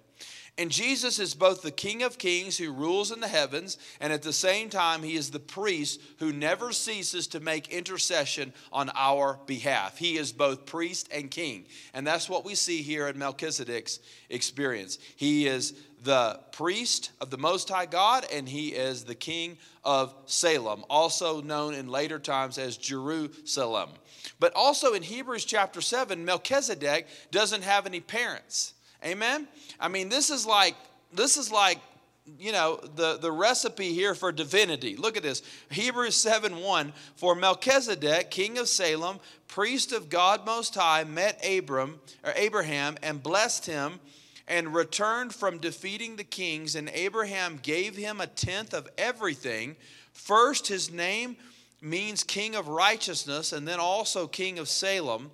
And 0.59 0.73
Jesus 0.73 1.21
is 1.21 1.35
both 1.35 1.63
the 1.63 1.71
King 1.71 2.03
of 2.03 2.19
Kings 2.19 2.59
who 2.59 2.73
rules 2.73 3.13
in 3.13 3.21
the 3.21 3.29
heavens, 3.29 3.79
and 4.01 4.13
at 4.13 4.23
the 4.23 4.33
same 4.33 4.69
time, 4.69 5.05
he 5.05 5.15
is 5.15 5.31
the 5.31 5.39
priest 5.39 6.01
who 6.19 6.33
never 6.33 6.73
ceases 6.73 7.29
to 7.29 7.39
make 7.39 7.69
intercession 7.69 8.53
on 8.73 8.91
our 8.97 9.39
behalf. 9.47 9.99
He 9.99 10.17
is 10.17 10.33
both 10.33 10.67
priest 10.67 11.09
and 11.13 11.31
king. 11.31 11.67
And 11.95 12.05
that's 12.05 12.29
what 12.29 12.45
we 12.45 12.57
see 12.57 12.83
here 12.83 13.07
in 13.07 13.17
Melchizedek's 13.17 14.01
experience. 14.31 14.99
He 15.15 15.47
is 15.47 15.75
the 16.03 16.41
priest 16.51 17.13
of 17.21 17.31
the 17.31 17.39
Most 17.39 17.69
High 17.69 17.87
God, 17.87 18.27
and 18.33 18.49
he 18.49 18.71
is 18.71 19.05
the 19.05 19.15
king 19.15 19.59
of 19.85 20.13
Salem, 20.27 20.85
also 20.91 21.41
known 21.41 21.75
in 21.75 21.89
later 21.89 22.19
times 22.19 22.59
as 22.59 22.77
Jerusalem. 22.77 23.91
But 24.39 24.55
also 24.55 24.95
in 24.95 25.03
Hebrews 25.03 25.45
chapter 25.45 25.81
7, 25.81 26.25
Melchizedek 26.25 27.07
doesn't 27.31 27.63
have 27.63 27.87
any 27.87 28.01
parents. 28.01 28.75
Amen? 29.05 29.47
I 29.79 29.89
mean, 29.89 30.09
this 30.09 30.31
is 30.31 30.47
like, 30.47 30.75
this 31.13 31.37
is 31.37 31.53
like, 31.53 31.79
you 32.39 32.53
know, 32.53 32.79
the, 32.97 33.19
the 33.19 33.33
recipe 33.33 33.93
here 33.93 34.15
for 34.15 34.33
divinity. 34.33 34.97
Look 34.97 35.17
at 35.17 35.23
this. 35.23 35.43
Hebrews 35.71 36.17
7 36.17 36.61
1 36.61 36.93
For 37.17 37.35
Melchizedek, 37.35 38.31
king 38.31 38.59
of 38.59 38.69
Salem, 38.69 39.19
priest 39.47 39.93
of 39.93 40.11
God 40.11 40.45
Most 40.45 40.75
High, 40.75 41.05
met 41.05 41.43
Abram 41.47 42.01
or 42.25 42.33
Abraham 42.37 42.97
and 43.03 43.23
blessed 43.23 43.67
him 43.67 44.01
and 44.49 44.75
returned 44.75 45.35
from 45.35 45.59
defeating 45.59 46.17
the 46.17 46.25
kings, 46.25 46.75
and 46.75 46.89
Abraham 46.95 47.61
gave 47.63 47.97
him 47.97 48.21
a 48.21 48.27
tenth 48.27 48.73
of 48.73 48.89
everything. 48.97 49.77
First, 50.13 50.67
his 50.67 50.91
name 50.91 51.37
means 51.81 52.25
king 52.25 52.55
of 52.55 52.69
righteousness, 52.69 53.53
and 53.53 53.67
then 53.67 53.81
also 53.81 54.27
king 54.27 54.59
of 54.59 54.69
Salem, 54.69 55.31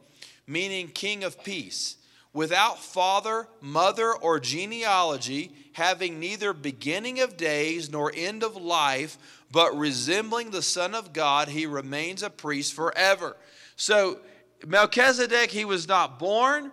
meaning 0.47 0.89
king 0.89 1.25
of 1.25 1.43
peace 1.43 1.97
without 2.35 2.81
father, 2.81 3.47
mother, 3.61 4.13
or 4.13 4.39
genealogy, 4.41 5.53
having 5.73 6.19
neither 6.19 6.53
beginning 6.53 7.21
of 7.21 7.37
days 7.37 7.91
nor 7.91 8.13
end 8.15 8.43
of 8.43 8.57
life, 8.57 9.17
but 9.51 9.75
resembling 9.79 10.51
the 10.51 10.61
Son 10.61 10.95
of 10.95 11.13
God, 11.13 11.49
he 11.49 11.65
remains 11.65 12.23
a 12.23 12.29
priest 12.29 12.75
forever. 12.75 13.37
So, 13.77 14.19
Melchizedek, 14.67 15.51
he 15.51 15.65
was 15.65 15.87
not 15.87 16.19
born 16.19 16.73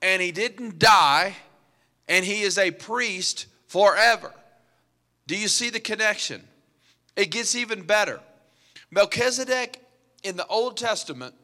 and 0.00 0.20
he 0.20 0.32
didn't 0.32 0.78
die, 0.78 1.36
and 2.08 2.24
he 2.24 2.42
is 2.42 2.58
a 2.58 2.72
priest 2.72 3.46
forever. 3.68 4.32
Do 5.26 5.36
you 5.36 5.46
see 5.46 5.70
the 5.70 5.78
connection? 5.78 6.42
It 7.14 7.30
gets 7.30 7.54
even 7.54 7.82
better. 7.82 8.18
Melchizedek 8.92 9.80
in 10.22 10.36
the 10.36 10.46
Old 10.46 10.76
Testament 10.76 11.34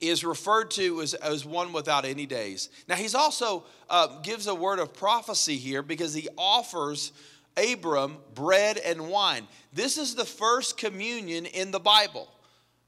is 0.00 0.24
referred 0.24 0.70
to 0.72 1.00
as, 1.00 1.14
as 1.14 1.44
one 1.44 1.72
without 1.72 2.04
any 2.04 2.26
days. 2.26 2.68
Now, 2.88 2.96
he's 2.96 3.14
also 3.14 3.64
uh, 3.88 4.20
gives 4.20 4.48
a 4.48 4.54
word 4.54 4.80
of 4.80 4.92
prophecy 4.92 5.56
here 5.56 5.80
because 5.80 6.12
he 6.12 6.28
offers 6.36 7.12
Abram 7.56 8.18
bread 8.34 8.78
and 8.78 9.08
wine. 9.08 9.46
This 9.72 9.96
is 9.96 10.16
the 10.16 10.24
first 10.24 10.76
communion 10.76 11.46
in 11.46 11.70
the 11.70 11.78
Bible. 11.78 12.28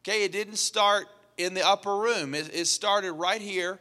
Okay, 0.03 0.25
it 0.25 0.33
didn't 0.33 0.57
start 0.57 1.07
in 1.39 1.55
the 1.55 1.67
upper 1.67 1.97
room, 1.97 2.35
it, 2.35 2.51
it 2.53 2.67
started 2.67 3.13
right 3.13 3.41
here 3.41 3.79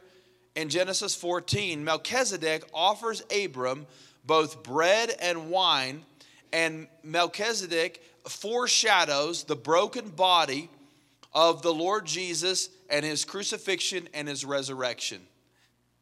in 0.54 0.68
Genesis 0.68 1.14
14. 1.14 1.82
Melchizedek 1.82 2.64
offers 2.72 3.22
Abram 3.34 3.86
both 4.24 4.62
bread 4.62 5.12
and 5.20 5.50
wine, 5.50 6.04
and 6.52 6.86
Melchizedek 7.02 8.02
foreshadows 8.28 9.44
the 9.44 9.56
broken 9.56 10.10
body 10.10 10.68
of 11.32 11.62
the 11.62 11.72
Lord 11.72 12.06
Jesus 12.06 12.70
and 12.88 13.04
his 13.04 13.24
crucifixion 13.24 14.08
and 14.14 14.26
his 14.28 14.44
resurrection. 14.44 15.20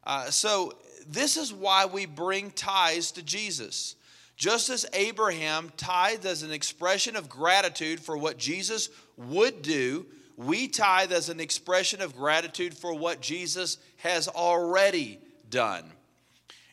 Uh, 0.05 0.31
so, 0.31 0.73
this 1.07 1.37
is 1.37 1.53
why 1.53 1.87
we 1.87 2.07
bring 2.07 2.51
tithes 2.51 3.13
to 3.13 3.23
Jesus. 3.23 3.97
Just 4.37 4.71
as 4.71 4.87
Abraham 4.95 5.71
tithed 5.77 6.27
as 6.27 6.43
an 6.43 6.51
expression 6.51 7.15
of 7.15 7.29
gratitude 7.29 8.01
for 8.01 8.17
what 8.17 8.39
Jesus 8.39 8.89
would 9.17 9.63
do, 9.63 10.07
we 10.37 10.67
tithe 10.67 11.13
as 11.13 11.29
an 11.29 11.41
expression 11.41 12.01
of 12.01 12.17
gratitude 12.17 12.75
for 12.75 12.93
what 12.95 13.21
Jesus 13.21 13.79
has 13.99 14.27
already 14.29 15.19
done. 15.51 15.85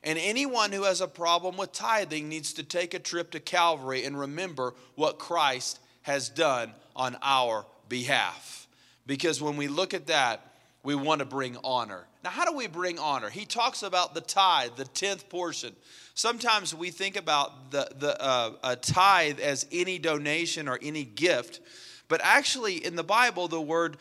And 0.04 0.18
anyone 0.18 0.72
who 0.72 0.84
has 0.84 1.02
a 1.02 1.08
problem 1.08 1.58
with 1.58 1.74
tithing 1.74 2.28
needs 2.28 2.54
to 2.54 2.64
take 2.64 2.94
a 2.94 3.00
trip 3.00 3.32
to 3.32 3.40
Calvary 3.40 4.04
and 4.04 4.20
remember 4.20 4.74
what 4.96 5.20
Christ 5.20 5.80
has 6.02 6.30
done 6.30 6.74
on 6.96 7.18
our 7.22 7.66
behalf. 7.88 8.68
Because 9.06 9.42
when 9.42 9.58
we 9.58 9.68
look 9.68 9.94
at 9.94 10.08
that, 10.08 10.54
we 10.84 10.96
want 10.96 11.20
to 11.20 11.26
bring 11.26 11.58
honor. 11.64 12.08
Now, 12.24 12.32
how 12.32 12.46
do 12.46 12.56
we 12.56 12.68
bring 12.68 12.98
honor? 12.98 13.30
He 13.30 13.46
talks 13.46 13.84
about 13.84 14.16
the 14.16 14.22
tithe, 14.22 14.72
the 14.76 14.86
tenth 14.86 15.30
portion. 15.30 15.76
Sometimes 16.16 16.74
we 16.74 16.90
think 16.92 17.16
about 17.16 17.72
the, 17.72 17.88
the 17.98 18.22
uh, 18.22 18.54
a 18.64 18.76
tithe 18.76 19.40
as 19.40 19.68
any 19.72 20.00
donation 20.00 20.68
or 20.68 20.80
any 20.82 21.04
gift, 21.04 21.60
but 22.08 22.22
actually 22.24 22.84
in 22.84 22.96
the 22.96 23.04
Bible, 23.04 23.48
the 23.48 23.62
word 23.62 23.98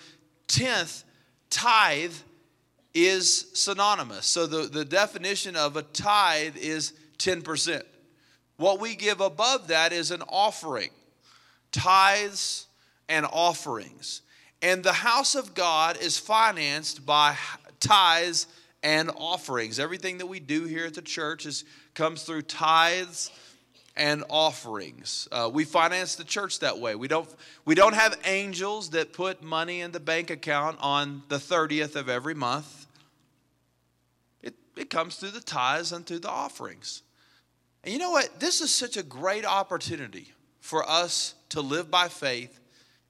tenth, 0.48 1.04
tithe, 1.50 2.14
is 2.94 3.46
synonymous. 3.54 4.26
So 4.26 4.46
the, 4.46 4.62
the 4.62 4.84
definition 4.84 5.56
of 5.56 5.76
a 5.76 5.82
tithe 5.82 6.56
is 6.56 6.92
10%. 7.18 7.82
What 8.56 8.80
we 8.80 8.94
give 8.94 9.20
above 9.20 9.68
that 9.68 9.92
is 9.92 10.10
an 10.10 10.22
offering. 10.28 10.90
Tithes 11.72 12.66
and 13.08 13.26
offerings. 13.32 14.22
And 14.62 14.82
the 14.82 14.92
house 14.92 15.34
of 15.34 15.54
God 15.54 15.98
is 16.00 16.18
financed 16.18 17.06
by 17.06 17.36
tithes 17.78 18.46
and 18.82 19.10
offerings. 19.16 19.78
Everything 19.78 20.18
that 20.18 20.26
we 20.26 20.40
do 20.40 20.64
here 20.64 20.86
at 20.86 20.94
the 20.94 21.02
church 21.02 21.46
is, 21.46 21.64
comes 21.94 22.22
through 22.22 22.42
tithes 22.42 23.30
and 23.96 24.24
offerings. 24.28 25.28
Uh, 25.30 25.50
we 25.52 25.64
finance 25.64 26.14
the 26.16 26.24
church 26.24 26.60
that 26.60 26.78
way. 26.78 26.94
We 26.94 27.08
don't, 27.08 27.28
we 27.64 27.74
don't 27.74 27.94
have 27.94 28.18
angels 28.24 28.90
that 28.90 29.12
put 29.12 29.42
money 29.42 29.80
in 29.80 29.92
the 29.92 30.00
bank 30.00 30.30
account 30.30 30.78
on 30.80 31.22
the 31.28 31.36
30th 31.36 31.96
of 31.96 32.08
every 32.08 32.34
month. 32.34 32.79
It, 34.80 34.90
comes 34.90 35.16
through 35.16 35.30
the 35.30 35.40
tithes 35.40 35.92
and 35.92 36.06
through 36.06 36.20
the 36.20 36.30
offerings. 36.30 37.02
And 37.84 37.92
you 37.92 37.98
know 37.98 38.10
what? 38.10 38.40
This 38.40 38.60
is 38.60 38.74
such 38.74 38.96
a 38.96 39.02
great 39.02 39.44
opportunity 39.44 40.32
for 40.60 40.88
us 40.88 41.34
to 41.50 41.60
live 41.60 41.90
by 41.90 42.08
faith 42.08 42.58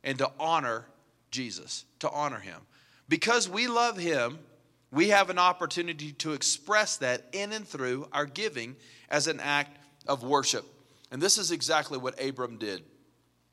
and 0.05 0.19
to 0.19 0.31
honor 0.39 0.87
Jesus, 1.31 1.85
to 2.01 2.11
honor 2.11 2.39
him. 2.39 2.61
Because 3.09 3.49
we 3.49 3.67
love 3.67 3.97
him, 3.97 4.39
we 4.93 5.09
have 5.09 5.31
an 5.31 5.39
opportunity 5.39 6.13
to 6.13 6.33
express 6.33 6.97
that 6.99 7.27
in 7.33 7.53
and 7.53 7.67
through 7.67 8.09
our 8.13 8.27
giving 8.27 8.77
as 9.09 9.27
an 9.27 9.41
act 9.41 9.79
of 10.07 10.23
worship. 10.23 10.65
And 11.11 11.21
this 11.21 11.39
is 11.39 11.51
exactly 11.51 11.99
what 11.99 12.23
Abram 12.23 12.57
did. 12.57 12.83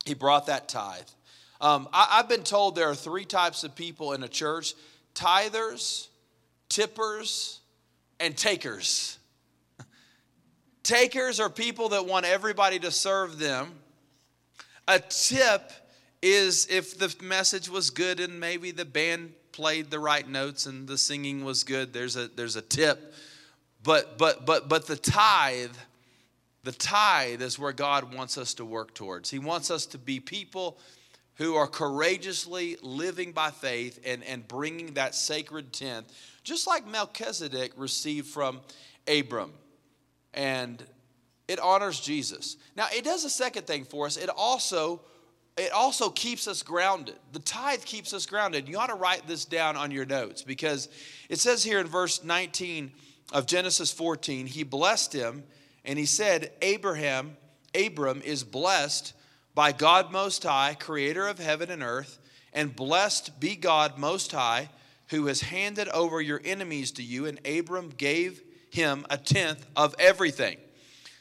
He 0.05 0.13
brought 0.13 0.47
that 0.47 0.69
tithe. 0.69 1.07
Um, 1.59 1.87
I, 1.91 2.07
I've 2.11 2.29
been 2.29 2.43
told 2.43 2.75
there 2.75 2.89
are 2.89 2.95
three 2.95 3.25
types 3.25 3.63
of 3.63 3.75
people 3.75 4.13
in 4.13 4.23
a 4.23 4.27
church 4.27 4.73
tithers, 5.15 6.07
tippers, 6.69 7.61
and 8.19 8.35
takers. 8.35 9.17
takers 10.83 11.39
are 11.39 11.49
people 11.49 11.89
that 11.89 12.05
want 12.05 12.25
everybody 12.25 12.79
to 12.79 12.91
serve 12.91 13.39
them. 13.39 13.71
A 14.87 14.99
tip 14.99 15.71
is 16.21 16.67
if 16.69 16.97
the 16.97 17.13
message 17.23 17.69
was 17.69 17.89
good 17.89 18.19
and 18.19 18.39
maybe 18.39 18.71
the 18.71 18.85
band 18.85 19.33
played 19.51 19.89
the 19.89 19.99
right 19.99 20.27
notes 20.27 20.65
and 20.65 20.87
the 20.87 20.97
singing 20.97 21.43
was 21.43 21.63
good, 21.63 21.93
there's 21.93 22.15
a 22.15 22.27
there's 22.27 22.55
a 22.55 22.61
tip. 22.61 23.13
But 23.83 24.17
but 24.17 24.45
but 24.45 24.69
but 24.69 24.87
the 24.87 24.95
tithe, 24.95 25.75
the 26.63 26.71
tithe 26.71 27.41
is 27.41 27.59
where 27.59 27.73
God 27.73 28.13
wants 28.13 28.37
us 28.37 28.53
to 28.55 28.65
work 28.65 28.93
towards. 28.93 29.29
He 29.29 29.39
wants 29.39 29.69
us 29.69 29.85
to 29.87 29.97
be 29.97 30.19
people 30.19 30.77
who 31.37 31.55
are 31.55 31.67
courageously 31.67 32.77
living 32.81 33.31
by 33.31 33.51
faith 33.51 33.99
and, 34.05 34.23
and 34.23 34.47
bringing 34.47 34.93
that 34.95 35.13
sacred 35.13 35.71
tenth, 35.71 36.11
just 36.47 36.67
like 36.67 36.87
Melchizedek 36.87 37.73
received 37.77 38.27
from 38.27 38.61
Abram. 39.07 39.51
And 40.33 40.83
it 41.47 41.59
honors 41.59 41.99
Jesus. 41.99 42.57
Now, 42.75 42.87
it 42.93 43.03
does 43.03 43.23
a 43.25 43.29
second 43.29 43.67
thing 43.67 43.83
for 43.83 44.05
us. 44.05 44.17
It 44.17 44.29
also 44.29 45.01
it 45.57 45.71
also 45.71 46.11
keeps 46.11 46.47
us 46.47 46.61
grounded. 46.61 47.15
The 47.33 47.39
tithe 47.39 47.83
keeps 47.83 48.13
us 48.13 48.27
grounded. 48.27 48.69
You 48.69 48.77
ought 48.77 48.87
to 48.87 48.95
write 48.95 49.27
this 49.27 49.43
down 49.43 49.75
on 49.75 49.89
your 49.89 50.05
notes 50.05 50.43
because 50.43 50.87
it 51.29 51.39
says 51.39 51.63
here 51.63 51.79
in 51.79 51.87
verse 51.87 52.23
19 52.23 52.91
of 53.33 53.47
Genesis 53.47 53.91
14, 53.91 54.45
he 54.45 54.61
blessed 54.61 55.13
him 55.13 55.43
and 55.83 55.97
he 55.97 56.05
said, 56.05 56.51
Abraham, 56.61 57.37
Abram 57.73 58.21
is 58.21 58.43
blessed 58.43 59.13
by 59.55 59.71
God 59.71 60.11
Most 60.11 60.43
High, 60.43 60.75
creator 60.75 61.27
of 61.27 61.39
heaven 61.39 61.71
and 61.71 61.81
earth, 61.81 62.19
and 62.53 62.75
blessed 62.75 63.39
be 63.39 63.55
God 63.55 63.97
Most 63.97 64.31
High, 64.31 64.69
who 65.09 65.27
has 65.27 65.41
handed 65.41 65.87
over 65.89 66.21
your 66.21 66.41
enemies 66.43 66.91
to 66.93 67.03
you. 67.03 67.25
And 67.25 67.39
Abram 67.47 67.89
gave 67.89 68.41
him 68.69 69.05
a 69.09 69.17
tenth 69.17 69.65
of 69.75 69.95
everything. 69.99 70.57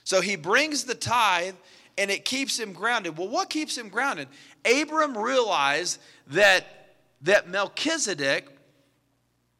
So 0.04 0.20
he 0.20 0.36
brings 0.36 0.84
the 0.84 0.94
tithe 0.94 1.54
and 1.98 2.10
it 2.10 2.24
keeps 2.24 2.58
him 2.58 2.72
grounded. 2.72 3.16
Well, 3.16 3.28
what 3.28 3.50
keeps 3.50 3.76
him 3.76 3.88
grounded? 3.88 4.28
Abram 4.64 5.16
realized 5.16 6.00
that, 6.28 6.94
that 7.22 7.48
Melchizedek, 7.48 8.48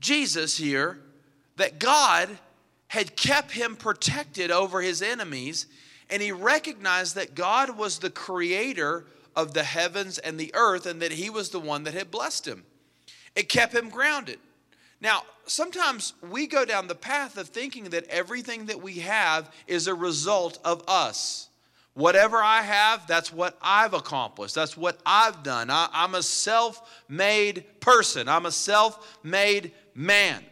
Jesus 0.00 0.56
here, 0.56 0.98
that 1.56 1.78
God 1.78 2.28
had 2.88 3.16
kept 3.16 3.52
him 3.52 3.76
protected 3.76 4.50
over 4.50 4.80
his 4.80 5.02
enemies, 5.02 5.66
and 6.10 6.22
he 6.22 6.30
recognized 6.30 7.14
that 7.16 7.34
God 7.34 7.76
was 7.76 7.98
the 7.98 8.10
creator 8.10 9.06
of 9.34 9.54
the 9.54 9.64
heavens 9.64 10.18
and 10.18 10.38
the 10.38 10.54
earth, 10.54 10.86
and 10.86 11.00
that 11.02 11.12
he 11.12 11.30
was 11.30 11.50
the 11.50 11.60
one 11.60 11.84
that 11.84 11.94
had 11.94 12.10
blessed 12.10 12.46
him. 12.46 12.64
It 13.36 13.50
kept 13.50 13.74
him 13.74 13.90
grounded. 13.90 14.38
Now, 15.00 15.22
sometimes 15.46 16.14
we 16.28 16.46
go 16.46 16.64
down 16.64 16.88
the 16.88 16.94
path 16.94 17.36
of 17.36 17.48
thinking 17.48 17.84
that 17.90 18.08
everything 18.08 18.66
that 18.66 18.82
we 18.82 19.00
have 19.00 19.52
is 19.66 19.86
a 19.86 19.94
result 19.94 20.58
of 20.64 20.82
us. 20.88 21.48
Whatever 21.92 22.38
I 22.38 22.62
have, 22.62 23.06
that's 23.06 23.32
what 23.32 23.56
I've 23.62 23.94
accomplished. 23.94 24.54
That's 24.54 24.76
what 24.76 24.98
I've 25.06 25.42
done. 25.42 25.70
I, 25.70 25.88
am 25.92 26.14
a 26.14 26.22
self 26.22 27.02
made 27.08 27.64
person, 27.80 28.28
I'm 28.28 28.46
a 28.46 28.52
self 28.52 29.18
made 29.22 29.72
man. 29.94 30.42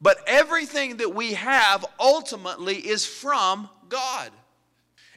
But 0.00 0.18
everything 0.26 0.98
that 0.98 1.12
we 1.12 1.32
have 1.34 1.84
ultimately 1.98 2.76
is 2.76 3.04
from 3.04 3.68
God. 3.88 4.30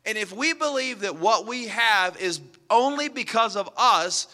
And 0.06 0.18
if 0.18 0.34
we 0.34 0.54
believe 0.54 1.02
that 1.02 1.18
what 1.18 1.46
we 1.46 1.68
have 1.68 2.20
is 2.20 2.42
only 2.72 3.08
because 3.08 3.56
of 3.56 3.70
us, 3.78 4.28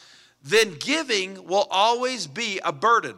then 0.43 0.75
giving 0.79 1.45
will 1.45 1.67
always 1.69 2.27
be 2.27 2.59
a 2.63 2.71
burden. 2.71 3.15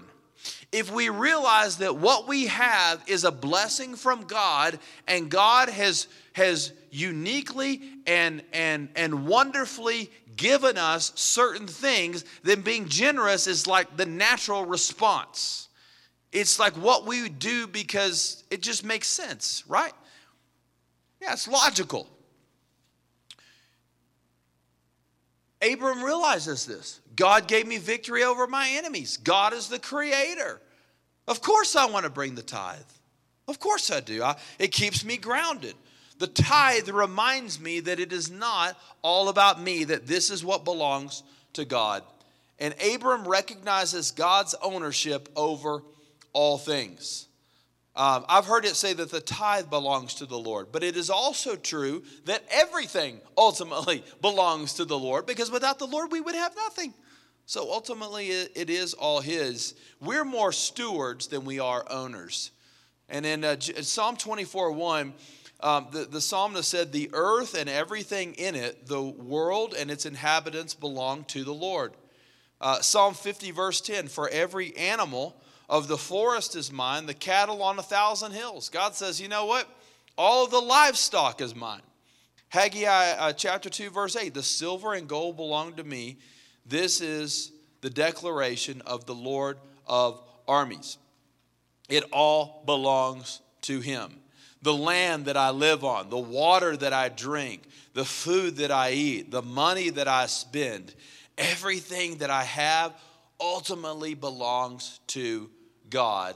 If 0.71 0.91
we 0.91 1.09
realize 1.09 1.77
that 1.77 1.97
what 1.97 2.27
we 2.27 2.47
have 2.47 3.03
is 3.07 3.23
a 3.23 3.31
blessing 3.31 3.95
from 3.95 4.23
God 4.25 4.79
and 5.07 5.29
God 5.29 5.69
has, 5.69 6.07
has 6.33 6.73
uniquely 6.91 7.81
and, 8.05 8.43
and, 8.53 8.89
and 8.95 9.27
wonderfully 9.27 10.11
given 10.35 10.77
us 10.77 11.11
certain 11.15 11.67
things, 11.67 12.23
then 12.43 12.61
being 12.61 12.87
generous 12.87 13.47
is 13.47 13.67
like 13.67 13.97
the 13.97 14.05
natural 14.05 14.65
response. 14.65 15.67
It's 16.31 16.59
like 16.59 16.73
what 16.73 17.05
we 17.05 17.29
do 17.29 17.67
because 17.67 18.43
it 18.51 18.61
just 18.61 18.85
makes 18.85 19.07
sense, 19.07 19.63
right? 19.67 19.93
Yeah, 21.21 21.33
it's 21.33 21.47
logical. 21.47 22.07
Abram 25.61 26.03
realizes 26.03 26.65
this. 26.65 27.01
God 27.15 27.47
gave 27.47 27.67
me 27.67 27.77
victory 27.77 28.23
over 28.23 28.47
my 28.47 28.69
enemies. 28.73 29.17
God 29.17 29.53
is 29.53 29.67
the 29.67 29.79
creator. 29.79 30.61
Of 31.27 31.41
course, 31.41 31.75
I 31.75 31.85
want 31.85 32.05
to 32.05 32.09
bring 32.09 32.35
the 32.35 32.41
tithe. 32.41 32.79
Of 33.47 33.59
course, 33.59 33.91
I 33.91 33.99
do. 33.99 34.23
I, 34.23 34.35
it 34.57 34.71
keeps 34.71 35.03
me 35.03 35.17
grounded. 35.17 35.75
The 36.17 36.27
tithe 36.27 36.89
reminds 36.89 37.59
me 37.59 37.79
that 37.79 37.99
it 37.99 38.11
is 38.11 38.29
not 38.29 38.77
all 39.01 39.29
about 39.29 39.61
me, 39.61 39.85
that 39.85 40.05
this 40.05 40.29
is 40.29 40.43
what 40.43 40.65
belongs 40.65 41.23
to 41.53 41.65
God. 41.65 42.03
And 42.59 42.75
Abram 42.93 43.25
recognizes 43.25 44.11
God's 44.11 44.53
ownership 44.61 45.29
over 45.35 45.81
all 46.33 46.57
things. 46.57 47.28
Um, 47.99 48.23
I've 48.29 48.45
heard 48.45 48.63
it 48.63 48.77
say 48.77 48.93
that 48.93 49.11
the 49.11 49.19
tithe 49.19 49.69
belongs 49.69 50.13
to 50.15 50.25
the 50.25 50.39
Lord, 50.39 50.67
but 50.71 50.85
it 50.85 50.95
is 50.95 51.09
also 51.09 51.57
true 51.57 52.01
that 52.23 52.41
everything 52.49 53.19
ultimately 53.37 54.05
belongs 54.21 54.75
to 54.75 54.85
the 54.85 54.97
Lord 54.97 55.25
because 55.25 55.51
without 55.51 55.79
the 55.79 55.85
Lord 55.85 56.09
we 56.09 56.21
would 56.21 56.33
have 56.33 56.55
nothing. 56.55 56.93
So 57.45 57.69
ultimately 57.69 58.29
it 58.29 58.69
is 58.69 58.93
all 58.93 59.19
His. 59.19 59.75
We're 59.99 60.23
more 60.23 60.53
stewards 60.53 61.27
than 61.27 61.43
we 61.43 61.59
are 61.59 61.83
owners. 61.89 62.51
And 63.09 63.25
in 63.25 63.43
uh, 63.43 63.59
Psalm 63.59 64.15
24 64.15 64.71
1, 64.71 65.13
um, 65.59 65.87
the, 65.91 66.05
the 66.05 66.21
psalmist 66.21 66.69
said, 66.69 66.93
The 66.93 67.09
earth 67.11 67.53
and 67.53 67.67
everything 67.67 68.33
in 68.35 68.55
it, 68.55 68.87
the 68.87 69.01
world 69.01 69.75
and 69.77 69.91
its 69.91 70.05
inhabitants 70.05 70.73
belong 70.73 71.25
to 71.25 71.43
the 71.43 71.53
Lord. 71.53 71.91
Uh, 72.61 72.79
Psalm 72.79 73.13
50, 73.13 73.51
verse 73.51 73.81
10 73.81 74.07
For 74.07 74.29
every 74.29 74.73
animal 74.77 75.35
of 75.69 75.87
the 75.87 75.97
forest 75.97 76.55
is 76.55 76.71
mine, 76.71 77.05
the 77.05 77.13
cattle 77.13 77.61
on 77.61 77.77
a 77.77 77.83
thousand 77.83 78.31
hills. 78.31 78.69
God 78.69 78.95
says, 78.95 79.21
You 79.21 79.27
know 79.27 79.45
what? 79.45 79.67
All 80.17 80.43
of 80.43 80.51
the 80.51 80.59
livestock 80.59 81.41
is 81.41 81.55
mine. 81.55 81.81
Haggai 82.49 83.11
uh, 83.11 83.33
chapter 83.33 83.69
2, 83.69 83.91
verse 83.91 84.15
8 84.15 84.33
The 84.33 84.43
silver 84.43 84.95
and 84.95 85.07
gold 85.07 85.37
belong 85.37 85.75
to 85.75 85.83
me. 85.83 86.17
This 86.65 87.01
is 87.01 87.51
the 87.81 87.89
declaration 87.89 88.81
of 88.85 89.05
the 89.05 89.15
Lord 89.15 89.59
of 89.87 90.21
armies. 90.47 90.97
It 91.87 92.03
all 92.11 92.63
belongs 92.65 93.41
to 93.61 93.79
him. 93.79 94.19
The 94.61 94.73
land 94.73 95.25
that 95.25 95.37
I 95.37 95.51
live 95.51 95.85
on, 95.85 96.09
the 96.09 96.17
water 96.17 96.75
that 96.75 96.91
I 96.91 97.09
drink, 97.09 97.61
the 97.93 98.03
food 98.03 98.57
that 98.57 98.71
I 98.71 98.91
eat, 98.91 99.31
the 99.31 99.41
money 99.41 99.89
that 99.91 100.07
I 100.07 100.25
spend, 100.25 100.93
everything 101.37 102.17
that 102.17 102.29
I 102.29 102.43
have 102.43 102.93
ultimately 103.39 104.15
belongs 104.15 104.99
to 105.07 105.49
God. 105.89 106.35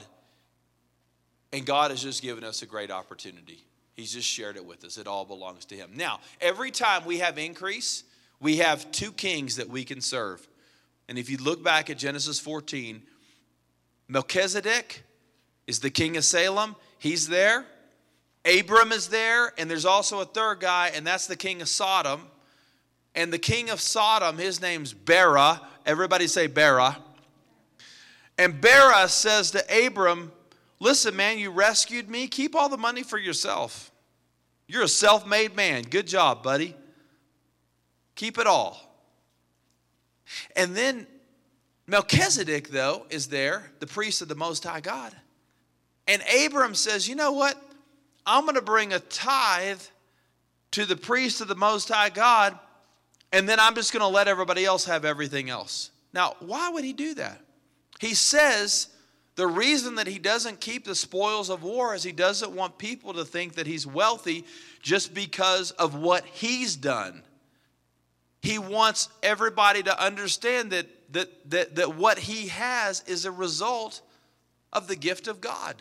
And 1.52 1.64
God 1.64 1.90
has 1.90 2.02
just 2.02 2.22
given 2.22 2.44
us 2.44 2.62
a 2.62 2.66
great 2.66 2.90
opportunity. 2.90 3.64
He's 3.94 4.12
just 4.12 4.28
shared 4.28 4.56
it 4.56 4.64
with 4.64 4.84
us. 4.84 4.98
It 4.98 5.06
all 5.06 5.24
belongs 5.24 5.64
to 5.66 5.76
Him. 5.76 5.90
Now, 5.94 6.20
every 6.40 6.70
time 6.70 7.04
we 7.04 7.18
have 7.18 7.38
increase, 7.38 8.02
we 8.40 8.56
have 8.56 8.90
two 8.90 9.12
kings 9.12 9.56
that 9.56 9.68
we 9.68 9.84
can 9.84 10.00
serve. 10.00 10.46
And 11.08 11.18
if 11.18 11.30
you 11.30 11.36
look 11.36 11.62
back 11.62 11.90
at 11.90 11.98
Genesis 11.98 12.40
14, 12.40 13.02
Melchizedek 14.08 15.04
is 15.66 15.80
the 15.80 15.90
king 15.90 16.16
of 16.16 16.24
Salem. 16.24 16.74
He's 16.98 17.28
there. 17.28 17.64
Abram 18.44 18.92
is 18.92 19.08
there. 19.08 19.52
And 19.56 19.70
there's 19.70 19.86
also 19.86 20.20
a 20.20 20.24
third 20.24 20.60
guy, 20.60 20.90
and 20.94 21.06
that's 21.06 21.26
the 21.26 21.36
king 21.36 21.62
of 21.62 21.68
Sodom. 21.68 22.22
And 23.14 23.32
the 23.32 23.38
king 23.38 23.70
of 23.70 23.80
Sodom, 23.80 24.38
his 24.38 24.60
name's 24.60 24.92
Bera. 24.92 25.60
Everybody 25.86 26.26
say 26.26 26.48
Bera. 26.48 26.96
And 28.38 28.60
Bera 28.60 29.08
says 29.08 29.50
to 29.52 29.86
Abram, 29.86 30.32
Listen, 30.80 31.16
man, 31.16 31.38
you 31.38 31.50
rescued 31.50 32.10
me. 32.10 32.26
Keep 32.26 32.54
all 32.54 32.68
the 32.68 32.76
money 32.76 33.02
for 33.02 33.16
yourself. 33.16 33.90
You're 34.66 34.82
a 34.82 34.88
self 34.88 35.26
made 35.26 35.54
man. 35.54 35.82
Good 35.82 36.06
job, 36.06 36.42
buddy. 36.42 36.74
Keep 38.16 38.38
it 38.38 38.46
all. 38.46 38.80
And 40.56 40.74
then 40.74 41.06
Melchizedek, 41.86 42.68
though, 42.68 43.06
is 43.10 43.28
there, 43.28 43.70
the 43.80 43.86
priest 43.86 44.22
of 44.22 44.28
the 44.28 44.34
Most 44.34 44.64
High 44.64 44.80
God. 44.80 45.14
And 46.06 46.22
Abram 46.44 46.74
says, 46.74 47.08
You 47.08 47.14
know 47.14 47.32
what? 47.32 47.60
I'm 48.26 48.44
going 48.44 48.54
to 48.54 48.62
bring 48.62 48.92
a 48.92 49.00
tithe 49.00 49.80
to 50.72 50.86
the 50.86 50.96
priest 50.96 51.40
of 51.40 51.48
the 51.48 51.54
Most 51.54 51.88
High 51.88 52.10
God, 52.10 52.58
and 53.32 53.48
then 53.48 53.60
I'm 53.60 53.74
just 53.74 53.92
going 53.92 54.00
to 54.00 54.08
let 54.08 54.28
everybody 54.28 54.64
else 54.64 54.86
have 54.86 55.04
everything 55.04 55.50
else. 55.50 55.90
Now, 56.12 56.34
why 56.40 56.70
would 56.70 56.84
he 56.84 56.92
do 56.92 57.14
that? 57.14 57.40
He 58.04 58.12
says 58.12 58.88
the 59.34 59.46
reason 59.46 59.94
that 59.94 60.06
he 60.06 60.18
doesn't 60.18 60.60
keep 60.60 60.84
the 60.84 60.94
spoils 60.94 61.48
of 61.48 61.62
war 61.62 61.94
is 61.94 62.02
he 62.02 62.12
doesn't 62.12 62.52
want 62.52 62.76
people 62.76 63.14
to 63.14 63.24
think 63.24 63.54
that 63.54 63.66
he's 63.66 63.86
wealthy 63.86 64.44
just 64.82 65.14
because 65.14 65.70
of 65.70 65.94
what 65.94 66.26
he's 66.26 66.76
done. 66.76 67.22
He 68.42 68.58
wants 68.58 69.08
everybody 69.22 69.82
to 69.84 70.04
understand 70.04 70.72
that, 70.72 70.86
that, 71.14 71.50
that, 71.50 71.76
that 71.76 71.96
what 71.96 72.18
he 72.18 72.48
has 72.48 73.02
is 73.06 73.24
a 73.24 73.30
result 73.30 74.02
of 74.70 74.86
the 74.86 74.96
gift 74.96 75.26
of 75.26 75.40
God. 75.40 75.76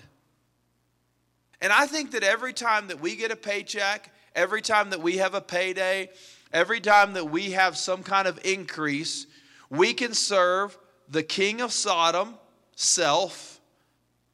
And 1.59 1.73
I 1.73 1.87
think 1.87 2.11
that 2.11 2.23
every 2.23 2.53
time 2.53 2.87
that 2.87 3.01
we 3.01 3.17
get 3.17 3.31
a 3.31 3.35
paycheck, 3.35 4.13
every 4.33 4.61
time 4.61 4.91
that 4.91 5.01
we 5.01 5.17
have 5.17 5.33
a 5.33 5.41
payday, 5.41 6.09
every 6.53 6.79
time 6.79 7.11
that 7.15 7.25
we 7.25 7.51
have 7.51 7.75
some 7.75 8.01
kind 8.01 8.29
of 8.29 8.39
increase, 8.45 9.27
we 9.69 9.93
can 9.93 10.13
serve 10.13 10.77
the 11.13 11.23
king 11.23 11.61
of 11.61 11.71
Sodom, 11.71 12.33
self, 12.75 13.61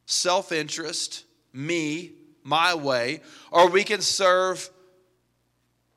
self 0.06 0.54
interest, 0.54 1.26
me, 1.52 2.14
my 2.42 2.74
way, 2.74 3.20
or 3.52 3.70
we 3.70 3.84
can 3.84 4.02
serve 4.02 4.70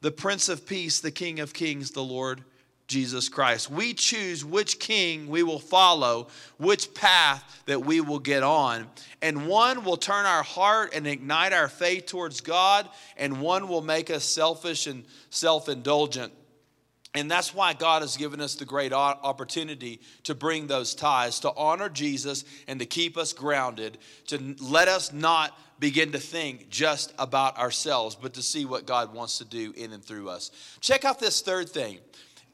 the 0.01 0.11
Prince 0.11 0.49
of 0.49 0.67
Peace, 0.67 0.99
the 0.99 1.13
King 1.13 1.39
of 1.39 1.55
Kings, 1.55 1.93
the 1.93 2.03
Lord 2.03 2.43
Jesus 2.89 3.29
Christ. 3.29 3.71
We 3.71 3.95
choose 3.95 4.45
which 4.45 4.81
king 4.81 5.29
we 5.29 5.45
will 5.45 5.61
follow, 5.61 6.27
which 6.59 6.93
path 6.95 7.63
that 7.67 7.85
we 7.85 8.01
will 8.01 8.19
get 8.19 8.43
on. 8.43 8.89
And 9.23 9.47
one 9.47 9.85
will 9.85 9.97
turn 9.97 10.27
our 10.27 10.43
heart 10.43 10.93
and 10.95 11.07
ignite 11.07 11.53
our 11.53 11.69
faith 11.69 12.07
towards 12.07 12.41
God, 12.41 12.89
and 13.17 13.41
one 13.41 13.69
will 13.69 13.83
make 13.83 14.11
us 14.11 14.25
selfish 14.25 14.89
and 14.89 15.05
self 15.31 15.69
indulgent. 15.69 16.33
And 17.15 17.31
that's 17.31 17.55
why 17.55 17.75
God 17.75 18.01
has 18.01 18.17
given 18.17 18.41
us 18.41 18.55
the 18.55 18.65
great 18.65 18.93
opportunity 18.93 20.01
to 20.23 20.35
bring 20.35 20.67
those 20.67 20.95
tithes, 20.95 21.41
to 21.41 21.53
honor 21.55 21.91
Jesus 21.91 22.45
and 22.67 22.81
to 22.81 22.87
keep 22.87 23.19
us 23.19 23.35
grounded, 23.35 23.99
to 24.29 24.57
let 24.61 24.89
us 24.89 25.13
not 25.13 25.59
begin 25.79 26.13
to 26.13 26.19
think 26.19 26.71
just 26.71 27.13
about 27.19 27.59
ourselves, 27.59 28.15
but 28.15 28.33
to 28.35 28.43
see 28.43 28.65
what 28.65 28.87
God 28.87 29.13
wants 29.13 29.39
to 29.39 29.45
do 29.45 29.75
in 29.77 29.93
and 29.93 30.03
through 30.03 30.31
us. 30.31 30.53
Check 30.81 31.05
out 31.05 31.21
this 31.21 31.43
third 31.43 31.69
thing. 31.69 31.99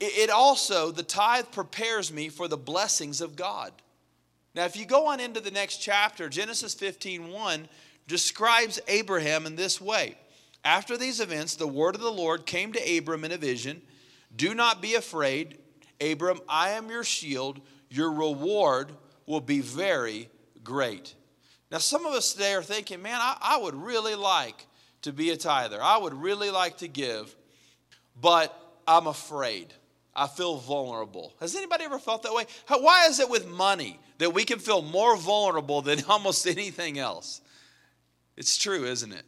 It 0.01 0.31
also, 0.31 0.91
the 0.91 1.03
tithe 1.03 1.47
prepares 1.53 2.13
me 2.13 2.29
for 2.29 2.49
the 2.49 2.57
blessings 2.57 3.21
of 3.21 3.37
God. 3.37 3.73
Now, 4.55 4.65
if 4.65 4.77
you 4.77 4.87
go 4.87 5.07
on 5.07 5.21
into 5.21 5.41
the 5.41 5.51
next 5.51 5.79
chapter, 5.79 6.29
Genesis 6.29 6.75
15 6.75 7.31
1 7.31 7.69
describes 8.09 8.81
Abraham 8.89 9.47
in 9.47 9.55
this 9.55 9.81
way. 9.81 10.17
After 10.65 10.97
these 10.97 11.21
events, 11.21 11.55
the 11.55 11.69
word 11.69 11.95
of 11.95 12.01
the 12.01 12.11
Lord 12.11 12.47
came 12.47 12.73
to 12.73 12.99
Abram 12.99 13.25
in 13.25 13.33
a 13.33 13.37
vision 13.37 13.83
do 14.35 14.55
not 14.55 14.83
be 14.83 14.95
afraid, 14.95 15.59
Abram, 16.01 16.41
I 16.49 16.71
am 16.71 16.91
your 16.91 17.05
shield. 17.05 17.61
Your 17.91 18.13
reward 18.13 18.93
will 19.27 19.41
be 19.41 19.61
very 19.61 20.29
great. 20.63 21.15
Now, 21.71 21.79
some 21.79 22.07
of 22.07 22.15
us 22.15 22.33
today 22.33 22.55
are 22.55 22.63
thinking, 22.63 23.03
man, 23.03 23.19
I, 23.21 23.37
I 23.41 23.59
would 23.59 23.75
really 23.75 24.15
like 24.15 24.67
to 25.03 25.13
be 25.13 25.31
a 25.31 25.37
tither. 25.37 25.83
I 25.83 25.99
would 25.99 26.15
really 26.15 26.51
like 26.51 26.79
to 26.79 26.89
give, 26.89 27.35
but 28.21 28.55
I'm 28.87 29.07
afraid. 29.07 29.75
I 30.15 30.27
feel 30.27 30.57
vulnerable. 30.57 31.35
Has 31.41 31.55
anybody 31.55 31.85
ever 31.85 31.99
felt 31.99 32.25
that 32.25 32.35
way? 32.35 32.47
How, 32.67 32.83
why 32.83 33.07
is 33.07 33.21
it 33.21 33.31
with 33.31 33.47
money 33.47 34.01
that 34.19 34.35
we 34.35 34.45
can 34.45 34.59
feel 34.59 34.83
more 34.83 35.17
vulnerable 35.17 35.81
than 35.81 36.03
almost 36.09 36.47
anything 36.47 36.99
else? 36.99 37.41
It's 38.37 38.57
true, 38.57 38.85
isn't 38.85 39.13
it? 39.13 39.25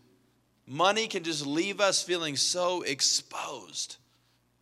Money 0.67 1.09
can 1.09 1.23
just 1.23 1.47
leave 1.47 1.81
us 1.81 2.03
feeling 2.03 2.37
so 2.37 2.83
exposed. 2.83 3.97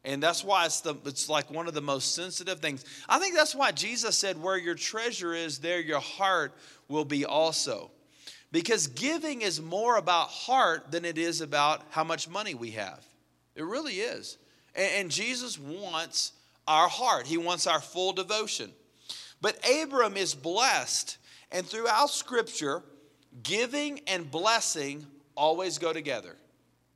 And 0.04 0.22
that's 0.22 0.44
why 0.44 0.66
it's, 0.66 0.80
the, 0.80 0.94
it's 1.04 1.28
like 1.28 1.50
one 1.50 1.66
of 1.68 1.74
the 1.74 1.80
most 1.80 2.14
sensitive 2.14 2.60
things. 2.60 2.84
I 3.08 3.18
think 3.18 3.34
that's 3.34 3.54
why 3.54 3.72
Jesus 3.72 4.16
said, 4.16 4.40
Where 4.40 4.56
your 4.56 4.74
treasure 4.74 5.34
is, 5.34 5.58
there 5.58 5.80
your 5.80 6.00
heart 6.00 6.54
will 6.88 7.04
be 7.04 7.24
also. 7.24 7.90
Because 8.50 8.86
giving 8.86 9.42
is 9.42 9.60
more 9.60 9.96
about 9.96 10.28
heart 10.28 10.90
than 10.90 11.04
it 11.04 11.18
is 11.18 11.40
about 11.40 11.82
how 11.90 12.04
much 12.04 12.28
money 12.28 12.54
we 12.54 12.70
have. 12.72 13.04
It 13.54 13.64
really 13.64 13.94
is. 13.94 14.38
And, 14.74 14.90
and 14.94 15.10
Jesus 15.10 15.58
wants 15.58 16.32
our 16.66 16.88
heart, 16.88 17.26
He 17.26 17.36
wants 17.36 17.66
our 17.66 17.80
full 17.80 18.12
devotion. 18.12 18.70
But 19.40 19.58
Abram 19.82 20.16
is 20.16 20.34
blessed. 20.34 21.18
And 21.50 21.66
throughout 21.66 22.10
Scripture, 22.10 22.82
giving 23.42 24.00
and 24.06 24.30
blessing 24.30 25.06
always 25.34 25.78
go 25.78 25.92
together. 25.92 26.36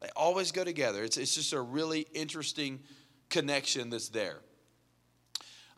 They 0.03 0.09
always 0.17 0.51
go 0.51 0.65
together. 0.65 1.05
It's, 1.05 1.17
it's 1.17 1.35
just 1.35 1.53
a 1.53 1.61
really 1.61 2.07
interesting 2.13 2.81
connection 3.31 3.89
that's 3.89 4.09
there. 4.09 4.41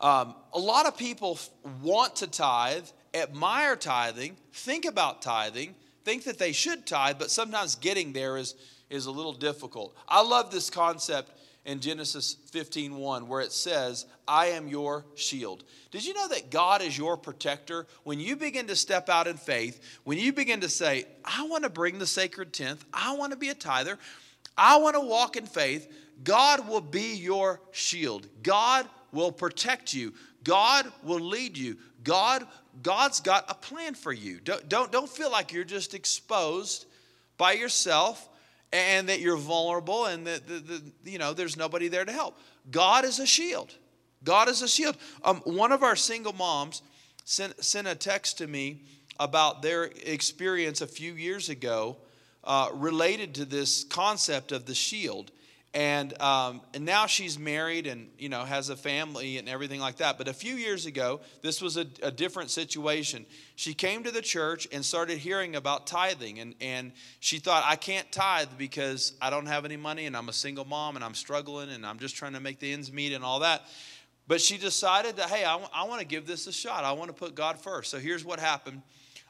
Um, 0.01 0.35
a 0.55 0.59
lot 0.59 0.87
of 0.87 0.97
people 0.97 1.39
want 1.83 2.17
to 2.17 2.27
tithe, 2.27 2.87
admire 3.13 3.77
tithing, 3.77 4.37
think 4.53 4.87
about 4.87 5.21
tithing, 5.21 5.75
think 6.05 6.25
that 6.25 6.39
they 6.39 6.53
should 6.53 6.87
tithe, 6.87 7.19
but 7.19 7.31
sometimes 7.31 7.75
getting 7.75 8.13
there 8.13 8.39
is, 8.39 8.55
is 8.89 9.07
a 9.07 9.11
little 9.11 9.35
difficult. 9.35 9.95
I 10.09 10.23
love 10.23 10.51
this 10.51 10.71
concept 10.71 11.31
in 11.65 11.81
Genesis 11.81 12.37
15:1 12.51 13.27
where 13.29 13.41
it 13.41 13.53
says, 13.53 14.07
"I 14.29 14.49
am 14.49 14.69
your 14.69 15.07
shield." 15.15 15.65
Did 15.91 16.05
you 16.05 16.13
know 16.15 16.29
that 16.29 16.51
God 16.51 16.83
is 16.83 16.99
your 16.99 17.17
protector? 17.17 17.87
When 18.03 18.21
you 18.21 18.37
begin 18.37 18.67
to 18.67 18.77
step 18.77 19.09
out 19.09 19.27
in 19.27 19.37
faith, 19.37 19.81
when 20.05 20.19
you 20.19 20.33
begin 20.33 20.61
to 20.61 20.69
say, 20.69 21.07
"I 21.25 21.43
want 21.45 21.65
to 21.65 21.71
bring 21.71 21.99
the 21.99 22.07
sacred 22.07 22.53
tenth, 22.53 22.85
I 22.93 23.13
want 23.13 23.33
to 23.33 23.37
be 23.37 23.49
a 23.49 23.55
tither, 23.55 23.99
I 24.57 24.77
want 24.77 24.95
to 24.95 25.01
walk 25.01 25.37
in 25.37 25.47
faith," 25.47 25.91
God 26.23 26.69
will 26.69 26.81
be 26.81 27.15
your 27.15 27.61
shield. 27.73 28.29
God 28.43 28.89
will 29.11 29.33
protect 29.33 29.95
you. 29.95 30.15
God 30.43 30.93
will 31.03 31.21
lead 31.21 31.57
you. 31.57 31.79
God 32.03 32.47
God's 32.83 33.21
got 33.21 33.45
a 33.49 33.55
plan 33.55 33.95
for 33.95 34.13
you. 34.13 34.41
Don't 34.41 34.69
don't, 34.69 34.93
don't 34.93 35.09
feel 35.09 35.31
like 35.31 35.53
you're 35.53 35.65
just 35.65 35.95
exposed 35.95 36.87
by 37.39 37.53
yourself 37.53 38.29
and 38.75 39.09
that 39.09 39.21
you're 39.21 39.37
vulnerable 39.37 40.07
and 40.07 40.27
that 40.27 40.49
the, 40.49 40.55
the, 40.55 41.11
you 41.11 41.19
know 41.19 41.33
there's 41.33 41.57
nobody 41.57 41.89
there 41.89 42.05
to 42.05 42.13
help. 42.13 42.37
God 42.71 43.05
is 43.05 43.21
a 43.21 43.27
shield. 43.27 43.73
God 44.25 44.49
is 44.49 44.63
a 44.63 44.69
shield. 44.69 44.97
Um, 45.23 45.37
one 45.45 45.71
of 45.71 45.83
our 45.83 45.97
single 45.97 46.33
moms 46.33 46.83
sent, 47.25 47.63
sent 47.63 47.87
a 47.87 47.95
text 47.95 48.39
to 48.39 48.47
me 48.47 48.83
about 49.21 49.63
their 49.63 49.85
experience 49.85 50.81
a 50.81 50.87
few 50.87 51.13
years 51.15 51.49
ago 51.49 51.97
uh, 52.43 52.71
related 52.73 53.35
to 53.37 53.45
this 53.45 53.85
concept 53.85 54.51
of 54.51 54.67
the 54.67 54.75
shield 54.75 55.31
and 55.75 56.21
um, 56.23 56.61
and 56.73 56.85
now 56.85 57.07
she's 57.07 57.37
married 57.37 57.89
and 57.89 58.09
you 58.17 58.29
know 58.29 58.45
has 58.45 58.69
a 58.69 58.77
family 58.77 59.39
and 59.39 59.49
everything 59.49 59.81
like 59.81 59.97
that. 59.97 60.19
But 60.19 60.29
a 60.29 60.33
few 60.33 60.55
years 60.55 60.87
ago 60.87 61.21
this 61.43 61.61
was 61.61 61.77
a, 61.77 61.87
a, 62.03 62.13
different 62.13 62.51
situation. 62.51 63.27
She 63.57 63.75
came 63.75 64.05
to 64.05 64.13
the 64.13 64.23
church 64.23 64.69
and 64.71 64.85
started 64.85 65.19
hearing 65.19 65.57
about 65.57 65.89
tithing. 65.89 66.39
And 66.39 66.55
and 66.61 66.93
she 67.19 67.39
thought 67.39 67.65
i 67.67 67.75
can't 67.75 68.11
tithe 68.13 68.51
because 68.57 69.15
i 69.21 69.31
don't 69.31 69.47
have 69.47 69.65
any 69.65 69.77
money 69.77 70.07
and 70.07 70.17
i'm 70.17 70.29
a 70.29 70.33
single 70.33 70.65
mom 70.65 70.95
and 70.95 71.05
i'm 71.05 71.15
struggling 71.15 71.71
and 71.71 71.85
i'm 71.85 71.99
just 71.99 72.15
trying 72.15 72.35
to 72.35 72.41
make 72.41 72.61
the 72.61 72.73
ends 72.73 72.93
meet 72.93 73.13
and 73.13 73.25
all 73.25 73.41
that. 73.41 73.63
But 74.29 74.41
she 74.41 74.57
decided 74.57 75.17
that 75.17 75.29
hey 75.29 75.45
I, 75.45 75.53
w- 75.53 75.71
I 75.75 75.85
want 75.85 76.01
to 76.01 76.07
give 76.07 76.27
this 76.27 76.47
a 76.47 76.53
shot. 76.53 76.85
I 76.85 76.93
want 76.93 77.09
to 77.09 77.15
put 77.15 77.35
god 77.35 77.59
first. 77.59 77.91
So 77.91 77.99
here's 77.99 78.25
what 78.25 78.39
happened 78.39 78.83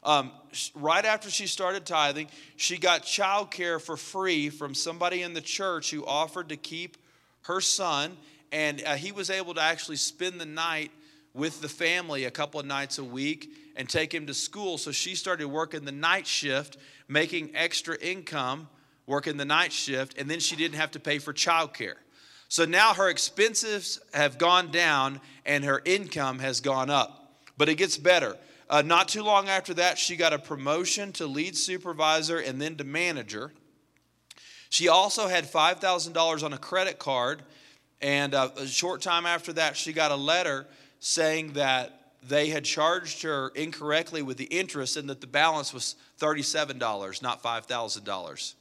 um, 0.05 0.31
right 0.75 1.05
after 1.05 1.31
she 1.31 1.47
started 1.47 1.87
tithing, 1.87 2.29
she 2.57 2.79
got 2.79 3.05
child 3.05 3.51
care 3.51 3.79
for 3.79 3.97
free 3.97 4.51
from 4.51 4.75
somebody 4.75 5.23
in 5.23 5.33
the 5.33 5.40
church 5.40 5.90
who 5.90 6.05
offered 6.05 6.51
to 6.51 6.57
keep 6.57 6.97
her 7.43 7.61
son, 7.61 8.17
and 8.53 8.83
uh, 8.85 8.95
he 8.95 9.12
was 9.12 9.31
able 9.31 9.55
to 9.55 9.61
actually 9.61 9.97
spend 9.97 10.40
the 10.40 10.47
night 10.47 10.90
with 11.33 11.61
the 11.61 11.69
family 11.69 12.25
a 12.25 12.31
couple 12.31 12.61
of 12.61 12.67
nights 12.67 12.99
a 12.99 13.05
week 13.05 13.51
and 13.77 13.88
take 13.88 14.14
him 14.14 14.27
to 14.27 14.35
school. 14.35 14.79
So 14.79 14.93
she 14.93 15.14
started 15.14 15.49
working 15.49 15.85
the 15.85 15.93
night 15.93 16.27
shift, 16.27 16.77
making 17.09 17.51
extra 17.55 17.97
income, 17.99 18.69
working 19.07 19.37
the 19.37 19.45
night 19.45 19.73
shift, 19.73 20.19
and 20.19 20.31
then 20.31 20.38
she 20.38 20.55
didn't 20.55 20.77
have 20.77 20.93
to 20.93 21.01
pay 21.01 21.19
for 21.19 21.33
child 21.33 21.75
care. 21.75 21.97
So 22.49 22.64
now 22.64 22.95
her 22.95 23.09
expenses 23.09 24.01
have 24.12 24.38
gone 24.38 24.71
down 24.71 25.21
and 25.45 25.64
her 25.64 25.83
income 25.85 26.38
has 26.38 26.61
gone 26.61 26.88
up. 26.88 27.33
But 27.57 27.69
it 27.69 27.77
gets 27.77 27.99
better. 27.99 28.37
Uh, 28.68 28.83
not 28.83 29.09
too 29.09 29.22
long 29.22 29.48
after 29.48 29.74
that, 29.74 29.98
she 29.98 30.16
got 30.16 30.33
a 30.33 30.38
promotion 30.38 31.12
to 31.12 31.27
lead 31.27 31.57
supervisor 31.57 32.38
and 32.38 32.61
then 32.61 32.77
to 32.77 32.85
manager. 32.85 33.53
She 34.70 34.88
also 34.88 35.29
had 35.29 35.44
$5,000 35.44 36.42
on 36.42 36.53
a 36.53 36.59
credit 36.59 36.98
card. 36.98 37.42
And 38.00 38.35
uh, 38.35 38.50
a 38.57 38.66
short 38.66 39.03
time 39.03 39.27
after 39.27 39.53
that, 39.55 39.77
she 39.77 39.92
got 39.92 40.11
a 40.11 40.16
letter 40.16 40.66
saying 40.98 41.53
that 41.53 42.12
they 42.27 42.48
had 42.48 42.64
charged 42.64 43.22
her 43.22 43.53
incorrectly 43.55 44.22
with 44.22 44.37
the 44.37 44.44
interest 44.44 44.96
and 44.96 45.09
that 45.11 45.20
the 45.20 45.27
balance 45.27 45.72
was 45.72 45.96
$37, 46.18 47.22
not 47.22 47.42
$5,000. 47.42 48.55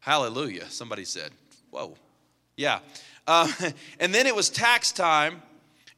Hallelujah, 0.00 0.68
somebody 0.70 1.04
said. 1.04 1.30
Whoa. 1.70 1.94
Yeah. 2.56 2.78
Uh, 3.26 3.52
and 4.00 4.14
then 4.14 4.26
it 4.26 4.34
was 4.34 4.48
tax 4.48 4.92
time 4.92 5.42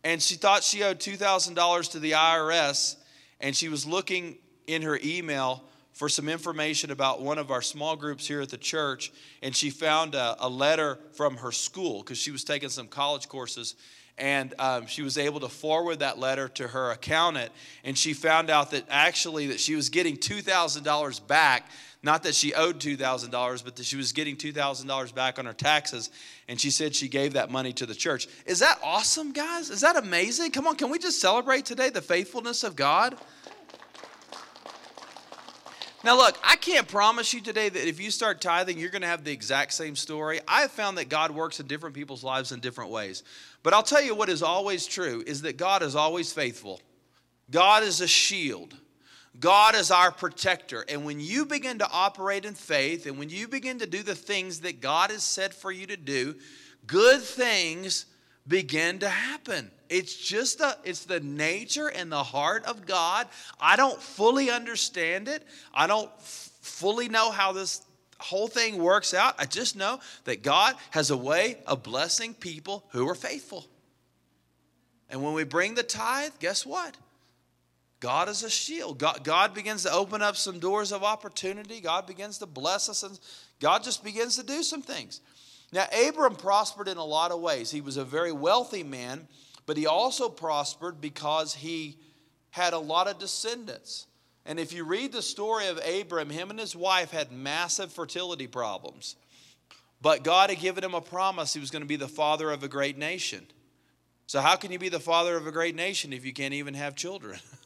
and 0.04 0.22
she 0.22 0.36
thought 0.36 0.62
she 0.62 0.82
owed 0.82 0.98
$2,000 0.98 1.90
to 1.92 1.98
the 1.98 2.12
IRS, 2.12 2.96
and 3.40 3.54
she 3.56 3.68
was 3.68 3.86
looking 3.86 4.38
in 4.66 4.82
her 4.82 4.98
email 5.02 5.64
for 5.92 6.08
some 6.08 6.28
information 6.28 6.90
about 6.90 7.20
one 7.20 7.38
of 7.38 7.50
our 7.50 7.62
small 7.62 7.96
groups 7.96 8.26
here 8.26 8.40
at 8.40 8.50
the 8.50 8.58
church, 8.58 9.12
and 9.42 9.54
she 9.54 9.70
found 9.70 10.14
a, 10.14 10.36
a 10.38 10.48
letter 10.48 10.98
from 11.12 11.36
her 11.38 11.50
school 11.50 12.00
because 12.00 12.18
she 12.18 12.30
was 12.30 12.44
taking 12.44 12.68
some 12.68 12.86
college 12.86 13.28
courses 13.28 13.74
and 14.18 14.52
um, 14.58 14.86
she 14.86 15.02
was 15.02 15.16
able 15.16 15.40
to 15.40 15.48
forward 15.48 16.00
that 16.00 16.18
letter 16.18 16.48
to 16.48 16.66
her 16.68 16.90
accountant 16.90 17.50
and 17.84 17.96
she 17.96 18.12
found 18.12 18.50
out 18.50 18.72
that 18.72 18.84
actually 18.90 19.46
that 19.48 19.60
she 19.60 19.74
was 19.74 19.88
getting 19.88 20.16
$2000 20.16 21.26
back 21.26 21.70
not 22.02 22.22
that 22.22 22.34
she 22.34 22.54
owed 22.54 22.78
$2000 22.78 23.64
but 23.64 23.76
that 23.76 23.84
she 23.84 23.96
was 23.96 24.12
getting 24.12 24.36
$2000 24.36 25.14
back 25.14 25.38
on 25.38 25.46
her 25.46 25.52
taxes 25.52 26.10
and 26.48 26.60
she 26.60 26.70
said 26.70 26.94
she 26.94 27.08
gave 27.08 27.32
that 27.34 27.50
money 27.50 27.72
to 27.72 27.86
the 27.86 27.94
church 27.94 28.28
is 28.46 28.60
that 28.60 28.78
awesome 28.82 29.32
guys 29.32 29.70
is 29.70 29.80
that 29.80 29.96
amazing 29.96 30.50
come 30.50 30.66
on 30.66 30.76
can 30.76 30.90
we 30.90 30.98
just 30.98 31.20
celebrate 31.20 31.64
today 31.64 31.90
the 31.90 32.02
faithfulness 32.02 32.64
of 32.64 32.76
god 32.76 33.16
now, 36.04 36.16
look, 36.16 36.38
I 36.44 36.54
can't 36.54 36.86
promise 36.86 37.34
you 37.34 37.40
today 37.40 37.68
that 37.68 37.88
if 37.88 38.00
you 38.00 38.10
start 38.12 38.40
tithing, 38.40 38.78
you're 38.78 38.90
going 38.90 39.02
to 39.02 39.08
have 39.08 39.24
the 39.24 39.32
exact 39.32 39.72
same 39.72 39.96
story. 39.96 40.40
I 40.46 40.60
have 40.60 40.70
found 40.70 40.96
that 40.98 41.08
God 41.08 41.32
works 41.32 41.58
in 41.58 41.66
different 41.66 41.94
people's 41.94 42.22
lives 42.22 42.52
in 42.52 42.60
different 42.60 42.90
ways. 42.90 43.24
But 43.64 43.74
I'll 43.74 43.82
tell 43.82 44.02
you 44.02 44.14
what 44.14 44.28
is 44.28 44.42
always 44.42 44.86
true 44.86 45.24
is 45.26 45.42
that 45.42 45.56
God 45.56 45.82
is 45.82 45.96
always 45.96 46.32
faithful. 46.32 46.80
God 47.50 47.82
is 47.82 48.00
a 48.00 48.06
shield. 48.06 48.76
God 49.38 49.74
is 49.74 49.90
our 49.90 50.10
protector. 50.10 50.84
And 50.88 51.04
when 51.04 51.20
you 51.20 51.46
begin 51.46 51.78
to 51.78 51.90
operate 51.90 52.44
in 52.44 52.54
faith 52.54 53.06
and 53.06 53.18
when 53.18 53.28
you 53.30 53.46
begin 53.46 53.78
to 53.78 53.86
do 53.86 54.02
the 54.02 54.14
things 54.14 54.60
that 54.60 54.80
God 54.80 55.10
has 55.10 55.22
said 55.22 55.54
for 55.54 55.70
you 55.70 55.86
to 55.86 55.96
do, 55.96 56.34
good 56.86 57.20
things 57.20 58.06
begin 58.46 58.98
to 59.00 59.08
happen. 59.08 59.70
It's 59.88 60.14
just 60.14 60.58
the 60.58 60.76
it's 60.84 61.04
the 61.04 61.20
nature 61.20 61.88
and 61.88 62.10
the 62.10 62.22
heart 62.22 62.64
of 62.64 62.86
God. 62.86 63.28
I 63.60 63.76
don't 63.76 64.00
fully 64.00 64.50
understand 64.50 65.28
it. 65.28 65.42
I 65.72 65.86
don't 65.86 66.10
f- 66.18 66.50
fully 66.60 67.08
know 67.08 67.30
how 67.30 67.52
this 67.52 67.82
whole 68.18 68.48
thing 68.48 68.78
works 68.78 69.14
out. 69.14 69.34
I 69.38 69.44
just 69.44 69.76
know 69.76 70.00
that 70.24 70.42
God 70.42 70.74
has 70.90 71.10
a 71.10 71.16
way 71.16 71.58
of 71.66 71.82
blessing 71.82 72.34
people 72.34 72.84
who 72.90 73.08
are 73.08 73.14
faithful. 73.14 73.66
And 75.08 75.22
when 75.22 75.32
we 75.32 75.44
bring 75.44 75.74
the 75.74 75.82
tithe, 75.82 76.32
guess 76.38 76.66
what? 76.66 76.96
God 78.00 78.28
is 78.28 78.42
a 78.44 78.50
shield. 78.50 78.98
God, 78.98 79.24
God 79.24 79.54
begins 79.54 79.82
to 79.82 79.92
open 79.92 80.22
up 80.22 80.36
some 80.36 80.60
doors 80.60 80.92
of 80.92 81.02
opportunity. 81.02 81.80
God 81.80 82.06
begins 82.06 82.38
to 82.38 82.46
bless 82.46 82.88
us, 82.88 83.02
and 83.02 83.18
God 83.60 83.82
just 83.82 84.04
begins 84.04 84.36
to 84.36 84.44
do 84.44 84.62
some 84.62 84.82
things. 84.82 85.20
Now, 85.72 85.86
Abram 86.06 86.36
prospered 86.36 86.88
in 86.88 86.96
a 86.96 87.04
lot 87.04 87.32
of 87.32 87.40
ways. 87.40 87.70
He 87.70 87.80
was 87.80 87.96
a 87.96 88.04
very 88.04 88.32
wealthy 88.32 88.82
man, 88.82 89.26
but 89.66 89.76
he 89.76 89.86
also 89.86 90.28
prospered 90.28 91.00
because 91.00 91.54
he 91.54 91.98
had 92.50 92.72
a 92.72 92.78
lot 92.78 93.08
of 93.08 93.18
descendants. 93.18 94.06
And 94.46 94.58
if 94.58 94.72
you 94.72 94.84
read 94.84 95.12
the 95.12 95.20
story 95.20 95.66
of 95.66 95.78
Abram, 95.84 96.30
him 96.30 96.50
and 96.50 96.58
his 96.58 96.74
wife 96.74 97.10
had 97.10 97.32
massive 97.32 97.92
fertility 97.92 98.46
problems. 98.46 99.16
But 100.00 100.22
God 100.22 100.50
had 100.50 100.60
given 100.60 100.84
him 100.84 100.94
a 100.94 101.00
promise 101.00 101.52
he 101.52 101.60
was 101.60 101.70
going 101.70 101.82
to 101.82 101.88
be 101.88 101.96
the 101.96 102.08
father 102.08 102.50
of 102.50 102.62
a 102.62 102.68
great 102.68 102.96
nation. 102.96 103.46
So, 104.26 104.40
how 104.40 104.56
can 104.56 104.70
you 104.70 104.78
be 104.78 104.88
the 104.88 105.00
father 105.00 105.36
of 105.36 105.46
a 105.46 105.52
great 105.52 105.74
nation 105.74 106.12
if 106.12 106.24
you 106.24 106.32
can't 106.32 106.54
even 106.54 106.74
have 106.74 106.94
children? 106.94 107.40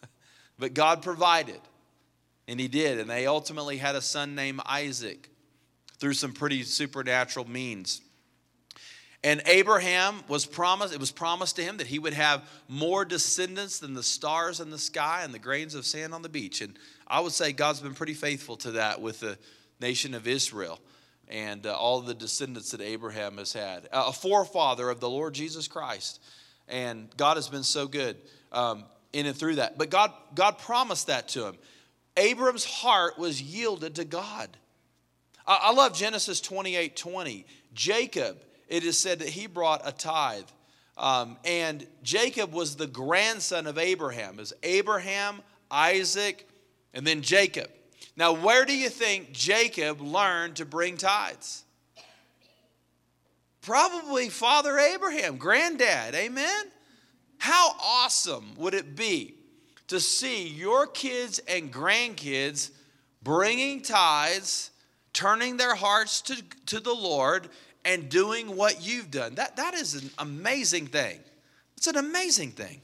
but 0.59 0.75
God 0.75 1.03
provided. 1.03 1.61
And 2.49 2.59
he 2.59 2.69
did. 2.69 2.99
And 2.99 3.09
they 3.09 3.27
ultimately 3.27 3.77
had 3.77 3.95
a 3.95 4.01
son 4.01 4.35
named 4.35 4.61
Isaac 4.67 5.29
through 5.99 6.15
some 6.15 6.33
pretty 6.33 6.62
supernatural 6.65 7.49
means. 7.49 8.01
And 9.25 9.41
Abraham 9.47 10.25
was 10.27 10.45
promised, 10.45 10.93
it 10.93 10.99
was 10.99 11.12
promised 11.12 11.55
to 11.57 11.62
him 11.62 11.77
that 11.77 11.87
he 11.87 12.01
would 12.01 12.15
have 12.15 12.43
more 12.69 13.05
descendants 13.05 13.79
than 13.79 13.95
the 13.95 14.03
stars 14.03 14.59
in 14.59 14.71
the 14.71 14.79
sky 14.79 15.21
and 15.23 15.33
the 15.33 15.38
grains 15.38 15.77
of 15.77 15.87
sand 15.87 16.12
on 16.12 16.23
the 16.23 16.29
beach. 16.29 16.61
And 16.61 16.77
I 17.07 17.21
would 17.21 17.33
say 17.33 17.53
God's 17.53 17.81
been 17.81 17.95
pretty 17.95 18.15
faithful 18.15 18.57
to 18.59 18.73
that 18.73 19.01
with 19.01 19.21
the 19.21 19.38
nation 19.81 20.15
of 20.15 20.27
Israel 20.27 20.81
and 21.29 21.67
uh, 21.67 21.73
all 21.73 22.01
the 22.01 22.15
descendants 22.15 22.73
that 22.73 22.81
Abraham 22.81 23.38
has 23.38 23.53
had. 23.53 23.88
Uh, 23.93 24.07
a 24.09 24.12
forefather 24.12 24.91
of 24.91 24.99
the 24.99 25.09
Lord 25.09 25.35
Jesus 25.35 25.69
Christ. 25.69 26.21
And 26.67 27.09
God 27.17 27.37
has 27.37 27.49
been 27.49 27.62
so 27.62 27.87
good 27.87 28.17
um, 28.51 28.85
in 29.12 29.27
and 29.27 29.37
through 29.37 29.57
that. 29.57 29.79
But 29.79 29.90
God, 29.90 30.12
God 30.35 30.59
promised 30.59 31.09
that 31.09 31.29
to 31.29 31.46
him. 31.46 31.55
Abram's 32.16 32.64
heart 32.64 33.18
was 33.18 33.40
yielded 33.40 33.96
to 33.96 34.05
God. 34.05 34.48
I, 35.46 35.59
I 35.64 35.72
love 35.72 35.94
Genesis 35.94 36.40
28 36.40 36.96
20. 36.96 37.46
Jacob 37.75 38.38
it 38.72 38.85
is 38.85 38.98
said 38.98 39.18
that 39.18 39.29
he 39.29 39.46
brought 39.46 39.87
a 39.87 39.92
tithe. 39.92 40.46
Um, 40.96 41.37
and 41.44 41.87
Jacob 42.03 42.55
was 42.55 42.75
the 42.75 42.87
grandson 42.87 43.66
of 43.66 43.77
Abraham. 43.77 44.38
Was 44.38 44.55
Abraham, 44.62 45.42
Isaac, 45.70 46.48
and 46.94 47.07
then 47.07 47.20
Jacob. 47.20 47.68
Now, 48.16 48.33
where 48.33 48.64
do 48.64 48.75
you 48.75 48.88
think 48.88 49.33
Jacob 49.33 50.01
learned 50.01 50.57
to 50.57 50.64
bring 50.64 50.96
tithes? 50.96 51.64
Probably 53.61 54.31
Father 54.31 54.79
Abraham, 54.79 55.37
granddad, 55.37 56.14
amen? 56.14 56.64
How 57.42 57.74
awesome 57.83 58.55
would 58.57 58.72
it 58.72 58.94
be 58.94 59.35
to 59.88 59.98
see 59.98 60.46
your 60.46 60.87
kids 60.87 61.40
and 61.40 61.72
grandkids 61.72 62.70
bringing 63.20 63.83
tithes, 63.83 64.70
turning 65.12 65.57
their 65.57 65.74
hearts 65.74 66.20
to, 66.20 66.40
to 66.66 66.78
the 66.78 66.94
Lord, 66.94 67.48
and 67.85 68.09
doing 68.09 68.55
what 68.55 68.87
you've 68.87 69.11
done. 69.11 69.35
That, 69.35 69.57
that 69.57 69.74
is 69.74 69.96
an 69.96 70.11
amazing 70.20 70.87
thing. 70.87 71.18
It's 71.76 71.88
an 71.88 71.96
amazing 71.96 72.52
thing. 72.52 72.81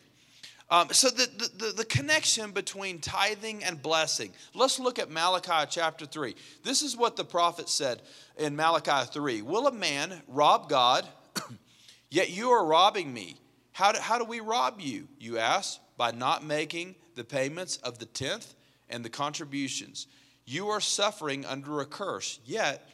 Um, 0.71 0.89
so, 0.91 1.09
the, 1.09 1.29
the, 1.57 1.73
the 1.77 1.85
connection 1.85 2.51
between 2.51 2.99
tithing 2.99 3.63
and 3.63 3.81
blessing. 3.81 4.33
Let's 4.57 4.81
look 4.81 4.99
at 4.99 5.09
Malachi 5.09 5.69
chapter 5.71 6.05
3. 6.05 6.35
This 6.65 6.83
is 6.83 6.97
what 6.97 7.15
the 7.15 7.25
prophet 7.25 7.69
said 7.69 8.03
in 8.37 8.57
Malachi 8.57 9.09
3 9.13 9.43
Will 9.43 9.69
a 9.69 9.73
man 9.73 10.21
rob 10.27 10.69
God? 10.69 11.07
Yet 12.11 12.31
you 12.31 12.51
are 12.51 12.67
robbing 12.67 13.15
me. 13.15 13.37
How 13.79 13.93
do, 13.93 14.01
how 14.01 14.19
do 14.19 14.25
we 14.25 14.41
rob 14.41 14.81
you? 14.81 15.07
You 15.21 15.39
ask. 15.39 15.79
By 15.97 16.11
not 16.11 16.45
making 16.45 16.97
the 17.15 17.23
payments 17.23 17.77
of 17.77 18.01
the 18.01 18.07
tenth 18.07 18.55
and 18.89 19.05
the 19.05 19.09
contributions. 19.09 20.09
You 20.45 20.67
are 20.71 20.81
suffering 20.81 21.47
under 21.47 21.81
a 21.81 21.87
curse, 21.87 22.41
yet 22.45 22.89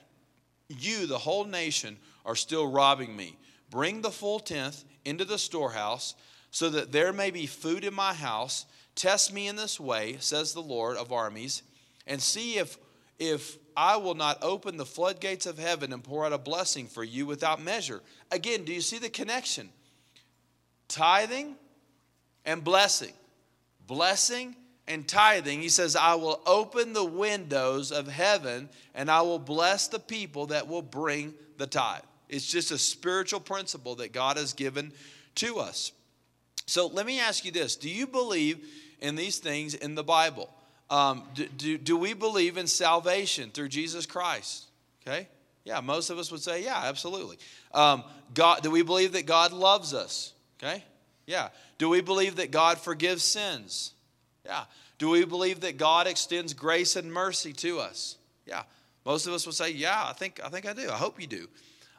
you, 0.68 1.07
the 1.07 1.16
whole 1.16 1.44
nation, 1.44 1.97
are 2.27 2.37
still 2.37 2.70
robbing 2.70 3.16
me. 3.16 3.38
Bring 3.70 4.03
the 4.03 4.11
full 4.11 4.38
tenth 4.40 4.85
into 5.07 5.25
the 5.25 5.38
storehouse, 5.38 6.16
so 6.51 6.68
that 6.68 6.92
there 6.92 7.14
may 7.14 7.31
be 7.31 7.47
food 7.47 7.83
in 7.83 7.94
my 7.94 8.12
house. 8.12 8.66
Test 8.94 9.33
me 9.33 9.49
in 9.49 9.57
this 9.57 9.81
way, 9.81 10.18
says 10.20 10.53
the 10.53 10.61
Lord 10.61 10.99
of 10.99 11.12
armies, 11.12 11.62
and 12.07 12.20
see 12.20 12.59
if, 12.59 12.77
if 13.18 13.57
I 13.75 13.97
will 13.97 14.14
not 14.14 14.42
open 14.42 14.77
the 14.77 14.85
floodgates 14.85 15.47
of 15.47 15.59
heaven 15.59 15.94
and 15.94 16.05
pour 16.05 16.27
out 16.27 16.35
a 16.35 16.38
blessing 16.38 16.88
for 16.88 17.05
you 17.05 17.25
without 17.25 17.62
measure. 17.62 18.03
Again, 18.31 18.66
do 18.66 18.75
you 18.75 18.83
see 18.83 18.99
the 18.99 19.09
connection? 19.09 19.70
Tithing 20.88 21.57
and 22.44 22.62
blessing. 22.62 23.12
Blessing 23.87 24.57
and 24.87 25.07
tithing, 25.09 25.62
he 25.62 25.68
says, 25.68 25.97
I 25.97 26.14
will 26.14 26.40
open 26.47 26.92
the 26.92 27.05
windows 27.05 27.90
of 27.90 28.07
heaven 28.07 28.68
and 28.94 29.11
I 29.11 29.23
will 29.23 29.38
bless 29.38 29.88
the 29.88 29.99
people 29.99 30.47
that 30.47 30.68
will 30.68 30.83
bring 30.83 31.35
the 31.57 31.66
tithe. 31.66 32.03
It's 32.29 32.47
just 32.47 32.70
a 32.70 32.79
spiritual 32.79 33.40
principle 33.40 33.94
that 33.97 34.12
God 34.12 34.37
has 34.37 34.53
given 34.53 34.92
to 35.37 35.59
us. 35.59 35.92
So 36.66 36.87
let 36.87 37.07
me 37.07 37.20
ask 37.20 37.44
you 37.44 37.51
this 37.51 37.77
Do 37.77 37.88
you 37.88 38.07
believe 38.07 38.66
in 39.01 39.16
these 39.16 39.38
things 39.38 39.75
in 39.75 39.94
the 39.94 40.05
Bible? 40.05 40.51
Um, 40.90 41.25
do, 41.35 41.47
do, 41.47 41.79
do 41.79 41.97
we 41.97 42.12
believe 42.12 42.57
in 42.59 42.66
salvation 42.66 43.51
through 43.51 43.68
Jesus 43.68 44.05
Christ? 44.07 44.66
Okay? 45.07 45.29
Yeah, 45.64 45.81
most 45.81 46.11
of 46.11 46.18
us 46.18 46.31
would 46.31 46.42
say, 46.42 46.62
yeah, 46.62 46.83
absolutely. 46.85 47.38
Um, 47.73 48.05
God, 48.35 48.62
do 48.62 48.70
we 48.70 48.83
believe 48.83 49.12
that 49.12 49.25
God 49.25 49.53
loves 49.53 49.94
us? 49.94 50.34
Okay? 50.59 50.85
Yeah. 51.27 51.49
Do 51.79 51.88
we 51.88 52.01
believe 52.01 52.37
that 52.37 52.51
God 52.51 52.79
forgives 52.79 53.25
sins? 53.25 53.93
Yeah. 54.45 54.64
Do 54.99 55.11
we 55.11 55.25
believe 55.25 55.61
that 55.61 55.77
God 55.77 56.07
extends 56.07 56.53
grace 56.55 56.97
and 56.97 57.12
mercy 57.12 57.53
to 57.55 57.81
us? 57.81 58.17
Yeah. 58.47 58.62
Most 59.05 59.27
of 59.27 59.33
us 59.33 59.45
will 59.45 59.53
say, 59.53 59.71
yeah, 59.71 60.05
I 60.07 60.12
think, 60.12 60.40
I 60.45 60.49
think 60.49 60.67
I 60.67 60.73
do. 60.73 60.90
I 60.90 60.97
hope 60.97 61.21
you 61.21 61.27
do. 61.27 61.49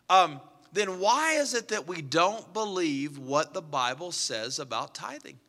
Um, 0.10 0.40
then 0.74 1.00
why 1.00 1.34
is 1.34 1.54
it 1.54 1.70
that 1.70 1.88
we 1.88 2.02
don't 2.02 2.52
believe 2.54 3.18
what 3.18 3.54
the 3.54 3.62
Bible 3.62 4.12
says 4.12 4.60
about 4.60 4.94
tithing? 4.96 5.40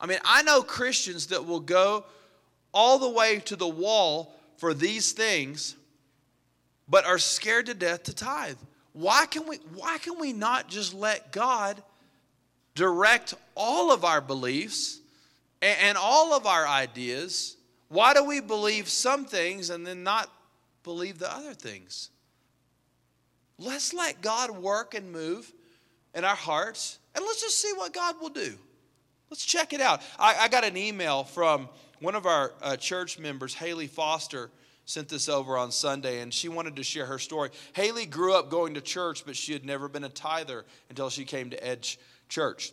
I 0.00 0.06
mean, 0.06 0.18
I 0.24 0.42
know 0.42 0.62
Christians 0.62 1.28
that 1.28 1.46
will 1.46 1.60
go 1.60 2.04
all 2.72 2.98
the 2.98 3.08
way 3.08 3.40
to 3.40 3.56
the 3.56 3.68
wall 3.68 4.34
for 4.56 4.74
these 4.74 5.12
things, 5.12 5.76
but 6.88 7.04
are 7.04 7.18
scared 7.18 7.66
to 7.66 7.74
death 7.74 8.04
to 8.04 8.14
tithe. 8.14 8.58
Why 8.98 9.26
can 9.26 9.46
we, 9.46 9.58
why 9.74 9.98
can 9.98 10.18
we 10.18 10.32
not 10.32 10.68
just 10.68 10.92
let 10.92 11.30
God 11.30 11.80
direct 12.74 13.34
all 13.54 13.92
of 13.92 14.04
our 14.04 14.20
beliefs 14.20 15.00
and 15.62 15.96
all 15.98 16.32
of 16.32 16.46
our 16.46 16.66
ideas. 16.66 17.56
Why 17.88 18.14
do 18.14 18.24
we 18.24 18.40
believe 18.40 18.88
some 18.88 19.24
things 19.24 19.70
and 19.70 19.86
then 19.86 20.02
not 20.02 20.30
believe 20.84 21.18
the 21.18 21.32
other 21.32 21.54
things? 21.54 22.10
Let's 23.58 23.92
let 23.92 24.20
God 24.20 24.50
work 24.50 24.94
and 24.94 25.10
move 25.10 25.52
in 26.14 26.24
our 26.24 26.36
hearts 26.36 26.98
and 27.14 27.24
let's 27.24 27.40
just 27.40 27.60
see 27.60 27.72
what 27.74 27.92
God 27.92 28.16
will 28.20 28.28
do. 28.28 28.54
Let's 29.30 29.44
check 29.44 29.72
it 29.72 29.80
out. 29.80 30.00
I, 30.18 30.36
I 30.42 30.48
got 30.48 30.64
an 30.64 30.76
email 30.76 31.24
from 31.24 31.68
one 32.00 32.14
of 32.14 32.26
our 32.26 32.52
uh, 32.62 32.76
church 32.76 33.18
members, 33.18 33.54
Haley 33.54 33.88
Foster, 33.88 34.50
sent 34.88 35.10
this 35.10 35.28
over 35.28 35.58
on 35.58 35.70
Sunday, 35.70 36.20
and 36.20 36.32
she 36.32 36.48
wanted 36.48 36.76
to 36.76 36.82
share 36.82 37.04
her 37.04 37.18
story. 37.18 37.50
Haley 37.74 38.06
grew 38.06 38.32
up 38.32 38.50
going 38.50 38.72
to 38.72 38.80
church, 38.80 39.22
but 39.26 39.36
she 39.36 39.52
had 39.52 39.62
never 39.62 39.86
been 39.86 40.02
a 40.02 40.08
tither 40.08 40.64
until 40.88 41.10
she 41.10 41.26
came 41.26 41.50
to 41.50 41.62
Edge 41.62 41.98
church. 42.30 42.72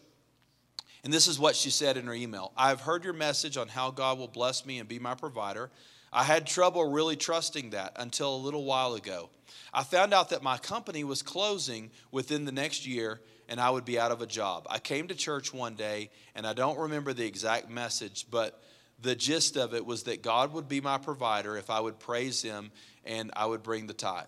And 1.03 1.11
this 1.11 1.27
is 1.27 1.37
what 1.37 1.57
she 1.57 1.69
said 1.69 1.97
in 1.97 2.05
her 2.05 2.13
email 2.13 2.53
I've 2.55 2.79
heard 2.79 3.03
your 3.03 3.13
message 3.13 3.57
on 3.57 3.67
how 3.67 3.91
God 3.91 4.17
will 4.17 4.29
bless 4.29 4.65
me 4.65 4.79
and 4.79 4.87
be 4.87 4.97
my 4.97 5.13
provider. 5.13 5.69
I 6.13 6.23
had 6.23 6.47
trouble 6.47 6.89
really 6.89 7.17
trusting 7.17 7.71
that 7.71 7.91
until 7.97 8.33
a 8.33 8.37
little 8.37 8.63
while 8.63 8.93
ago. 8.93 9.29
I 9.73 9.83
found 9.83 10.13
out 10.13 10.29
that 10.29 10.41
my 10.41 10.57
company 10.57 11.03
was 11.03 11.21
closing 11.21 11.91
within 12.11 12.45
the 12.45 12.53
next 12.53 12.87
year 12.87 13.19
and 13.49 13.59
I 13.59 13.69
would 13.69 13.83
be 13.83 13.99
out 13.99 14.13
of 14.13 14.21
a 14.21 14.25
job. 14.25 14.67
I 14.69 14.79
came 14.79 15.09
to 15.09 15.15
church 15.15 15.53
one 15.53 15.75
day 15.75 16.11
and 16.33 16.47
I 16.47 16.53
don't 16.53 16.79
remember 16.79 17.11
the 17.11 17.25
exact 17.25 17.69
message, 17.69 18.27
but 18.31 18.63
the 18.99 19.15
gist 19.15 19.57
of 19.57 19.73
it 19.73 19.85
was 19.85 20.03
that 20.03 20.21
God 20.21 20.53
would 20.53 20.67
be 20.67 20.81
my 20.81 20.97
provider 20.97 21.57
if 21.57 21.69
I 21.69 21.79
would 21.79 21.99
praise 21.99 22.41
Him 22.41 22.71
and 23.03 23.31
I 23.35 23.45
would 23.45 23.63
bring 23.63 23.87
the 23.87 23.93
tithe, 23.93 24.25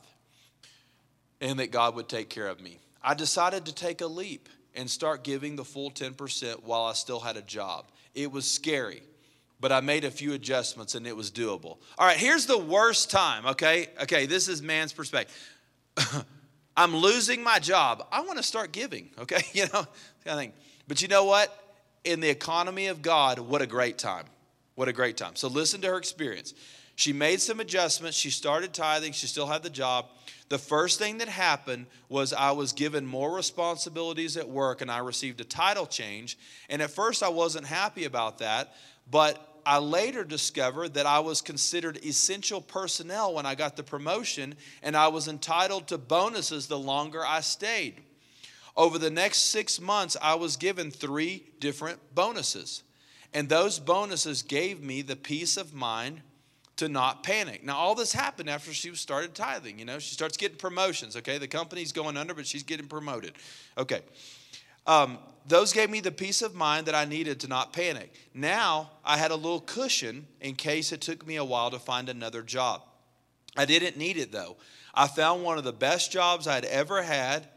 and 1.42 1.60
that 1.60 1.72
God 1.72 1.96
would 1.96 2.10
take 2.10 2.30
care 2.30 2.48
of 2.48 2.62
me. 2.62 2.80
I 3.02 3.14
decided 3.14 3.66
to 3.66 3.74
take 3.74 4.02
a 4.02 4.08
leap 4.08 4.50
and 4.76 4.90
start 4.90 5.24
giving 5.24 5.56
the 5.56 5.66
full 5.66 5.90
10% 5.90 6.64
while 6.64 6.84
I 6.84 6.94
still 6.94 7.20
had 7.20 7.36
a 7.36 7.42
job. 7.42 7.86
It 8.14 8.32
was 8.32 8.50
scary, 8.50 9.02
but 9.60 9.72
I 9.72 9.82
made 9.82 10.06
a 10.06 10.12
few 10.12 10.34
adjustments 10.34 10.94
and 10.94 11.08
it 11.08 11.16
was 11.16 11.32
doable. 11.32 11.78
All 11.98 12.06
right, 12.06 12.18
here's 12.18 12.46
the 12.46 12.58
worst 12.58 13.10
time, 13.10 13.46
okay? 13.48 13.88
Okay, 14.04 14.28
this 14.28 14.48
is 14.48 14.62
man's 14.62 14.94
perspective. 14.94 15.36
I'm 16.78 16.96
losing 16.96 17.44
my 17.44 17.58
job. 17.58 18.06
I 18.12 18.22
want 18.22 18.38
to 18.38 18.44
start 18.44 18.72
giving, 18.72 19.10
okay? 19.20 19.42
You 19.54 19.64
know, 19.74 19.88
kind 20.24 20.28
of 20.28 20.38
thing. 20.38 20.54
But 20.88 21.02
you 21.02 21.08
know 21.08 21.26
what? 21.26 21.52
In 22.04 22.20
the 22.20 22.30
economy 22.30 22.88
of 22.88 23.02
God, 23.02 23.40
what 23.40 23.64
a 23.64 23.68
great 23.68 23.98
time. 23.98 24.26
What 24.78 24.88
a 24.88 24.94
great 24.94 25.18
time. 25.18 25.36
So 25.36 25.50
listen 25.50 25.82
to 25.82 25.88
her 25.88 25.98
experience. 25.98 26.54
She 26.96 27.12
made 27.12 27.42
some 27.42 27.60
adjustments. 27.60 28.18
She 28.18 28.30
started 28.30 28.74
tithing. 28.74 29.12
She 29.12 29.28
still 29.28 29.48
had 29.48 29.62
the 29.62 29.70
job 29.70 30.06
the 30.50 30.58
first 30.58 30.98
thing 30.98 31.18
that 31.18 31.28
happened 31.28 31.88
was 32.08 32.32
I 32.32 32.52
was 32.52 32.72
given 32.72 33.06
more 33.06 33.36
responsibilities 33.36 34.38
at 34.38 34.48
work 34.48 34.82
and 34.82 34.90
I 34.90 35.00
received 35.00 35.42
a 35.42 35.46
title 35.46 35.86
change. 35.86 36.38
And 36.70 36.82
at 36.82 36.92
first, 36.92 37.22
I 37.22 37.30
wasn't 37.30 37.66
happy 37.66 38.06
about 38.06 38.38
that, 38.38 38.74
but 39.12 39.62
I 39.66 39.80
later 39.80 40.24
discovered 40.24 40.94
that 40.94 41.06
I 41.06 41.20
was 41.20 41.42
considered 41.42 41.98
essential 42.06 42.62
personnel 42.62 43.34
when 43.34 43.46
I 43.46 43.56
got 43.56 43.76
the 43.76 43.84
promotion, 43.84 44.56
and 44.82 44.96
I 44.96 45.10
was 45.10 45.28
entitled 45.28 45.88
to 45.88 45.98
bonuses 45.98 46.68
the 46.68 46.80
longer 46.80 47.26
I 47.26 47.42
stayed. 47.42 48.02
Over 48.78 48.98
the 48.98 49.10
next 49.10 49.40
six 49.40 49.82
months, 49.82 50.16
I 50.22 50.36
was 50.36 50.56
given 50.56 50.90
three 50.90 51.44
different 51.60 52.00
bonuses. 52.16 52.84
And 53.34 53.50
those 53.50 53.80
bonuses 53.80 54.42
gave 54.42 54.82
me 54.82 55.02
the 55.02 55.16
peace 55.16 55.58
of 55.58 55.74
mind 55.74 56.22
to 56.78 56.88
not 56.88 57.24
panic. 57.24 57.64
Now, 57.64 57.78
all 57.78 57.96
this 57.96 58.14
happened 58.14 58.50
after 58.50 58.74
she 58.74 58.96
started 58.96 59.34
tithing. 59.34 59.80
You 59.80 59.86
know, 59.86 60.00
she 60.00 60.14
starts 60.14 60.38
getting 60.38 60.58
promotions. 60.58 61.16
Okay, 61.18 61.38
the 61.38 61.48
company's 61.48 61.92
going 61.92 62.18
under, 62.18 62.34
but 62.34 62.48
she's 62.48 62.64
getting 62.64 62.88
promoted. 62.88 63.34
Okay. 63.78 64.02
Um, 64.86 65.18
those 65.48 65.74
gave 65.74 65.90
me 65.90 66.00
the 66.00 66.12
peace 66.12 66.42
of 66.42 66.56
mind 66.56 66.88
that 66.88 66.96
I 66.96 67.06
needed 67.06 67.40
to 67.42 67.48
not 67.48 67.74
panic. 67.74 68.14
Now 68.34 68.92
I 69.04 69.18
had 69.18 69.32
a 69.32 69.36
little 69.36 69.62
cushion 69.62 70.28
in 70.42 70.56
case 70.56 70.92
it 70.92 71.02
took 71.02 71.26
me 71.26 71.36
a 71.38 71.44
while 71.44 71.72
to 71.72 71.80
find 71.80 72.10
another 72.10 72.42
job. 72.42 72.84
I 73.56 73.66
didn't 73.66 73.98
need 73.98 74.18
it 74.18 74.32
though. 74.32 74.58
I 74.94 75.08
found 75.08 75.44
one 75.44 75.58
of 75.58 75.64
the 75.64 75.74
best 75.74 76.12
jobs 76.12 76.48
I'd 76.48 76.66
ever 76.66 77.02
had, 77.02 77.48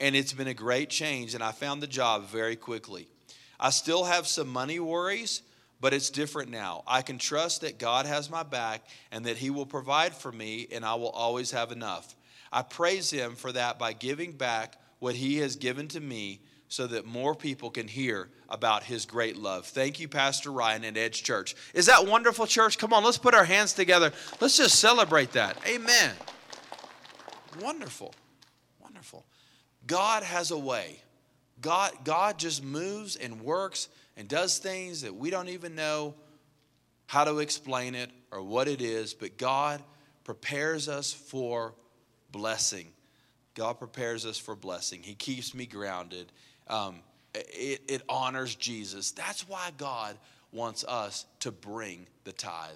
and 0.00 0.14
it's 0.14 0.32
been 0.32 0.48
a 0.48 0.54
great 0.54 0.90
change, 0.90 1.34
and 1.34 1.42
I 1.42 1.52
found 1.52 1.82
the 1.82 1.86
job 1.86 2.28
very 2.28 2.56
quickly. 2.56 3.08
I 3.58 3.70
still 3.70 4.04
have 4.04 4.26
some 4.26 4.48
money 4.48 4.80
worries, 4.80 5.42
but 5.80 5.94
it's 5.94 6.10
different 6.10 6.50
now. 6.50 6.82
I 6.86 7.02
can 7.02 7.18
trust 7.18 7.60
that 7.62 7.78
God 7.78 8.06
has 8.06 8.30
my 8.30 8.42
back 8.42 8.82
and 9.10 9.26
that 9.26 9.36
He 9.36 9.50
will 9.50 9.66
provide 9.66 10.14
for 10.14 10.32
me, 10.32 10.66
and 10.72 10.84
I 10.84 10.94
will 10.94 11.10
always 11.10 11.50
have 11.50 11.72
enough. 11.72 12.14
I 12.52 12.62
praise 12.62 13.10
Him 13.10 13.34
for 13.34 13.52
that 13.52 13.78
by 13.78 13.92
giving 13.92 14.32
back 14.32 14.76
what 14.98 15.14
He 15.14 15.38
has 15.38 15.56
given 15.56 15.88
to 15.88 16.00
me 16.00 16.40
so 16.68 16.86
that 16.88 17.06
more 17.06 17.34
people 17.34 17.70
can 17.70 17.86
hear 17.86 18.28
about 18.48 18.82
his 18.82 19.06
great 19.06 19.36
love. 19.36 19.64
Thank 19.66 20.00
you, 20.00 20.08
Pastor 20.08 20.50
Ryan 20.50 20.82
and 20.84 20.98
Edge 20.98 21.22
Church. 21.22 21.54
Is 21.72 21.86
that 21.86 22.06
wonderful, 22.06 22.46
church? 22.46 22.78
Come 22.78 22.92
on, 22.92 23.04
let's 23.04 23.18
put 23.18 23.32
our 23.32 23.44
hands 23.44 23.74
together. 23.74 24.12
Let's 24.40 24.56
just 24.56 24.80
celebrate 24.80 25.32
that. 25.32 25.56
Amen. 25.66 26.12
Wonderful. 27.60 28.12
Wonderful. 28.80 29.24
God 29.86 30.24
has 30.24 30.50
a 30.50 30.58
way. 30.58 31.00
God, 31.60 31.92
God 32.04 32.38
just 32.38 32.62
moves 32.64 33.16
and 33.16 33.42
works 33.42 33.88
and 34.16 34.28
does 34.28 34.58
things 34.58 35.02
that 35.02 35.14
we 35.14 35.30
don't 35.30 35.48
even 35.48 35.74
know 35.74 36.14
how 37.06 37.24
to 37.24 37.38
explain 37.38 37.94
it 37.94 38.10
or 38.30 38.42
what 38.42 38.68
it 38.68 38.80
is, 38.80 39.14
but 39.14 39.36
God 39.36 39.82
prepares 40.24 40.88
us 40.88 41.12
for 41.12 41.74
blessing. 42.30 42.88
God 43.54 43.78
prepares 43.78 44.26
us 44.26 44.38
for 44.38 44.56
blessing. 44.56 45.02
He 45.02 45.14
keeps 45.14 45.54
me 45.54 45.66
grounded 45.66 46.32
um, 46.68 47.00
it, 47.34 47.82
it 47.88 48.02
honors 48.08 48.54
Jesus. 48.54 49.10
That's 49.12 49.48
why 49.48 49.70
God 49.76 50.16
wants 50.52 50.84
us 50.84 51.26
to 51.40 51.50
bring 51.50 52.06
the 52.24 52.32
tithe. 52.32 52.70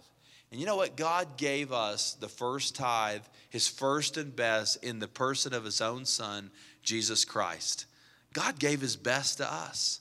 And 0.50 0.60
you 0.60 0.66
know 0.66 0.76
what? 0.76 0.96
God 0.96 1.36
gave 1.36 1.72
us 1.72 2.14
the 2.14 2.28
first 2.28 2.74
tithe, 2.74 3.22
his 3.50 3.68
first 3.68 4.16
and 4.16 4.34
best, 4.34 4.82
in 4.82 4.98
the 4.98 5.08
person 5.08 5.52
of 5.52 5.64
his 5.64 5.80
own 5.80 6.04
son, 6.04 6.50
Jesus 6.82 7.24
Christ. 7.24 7.86
God 8.32 8.58
gave 8.58 8.80
his 8.80 8.96
best 8.96 9.38
to 9.38 9.52
us. 9.52 10.00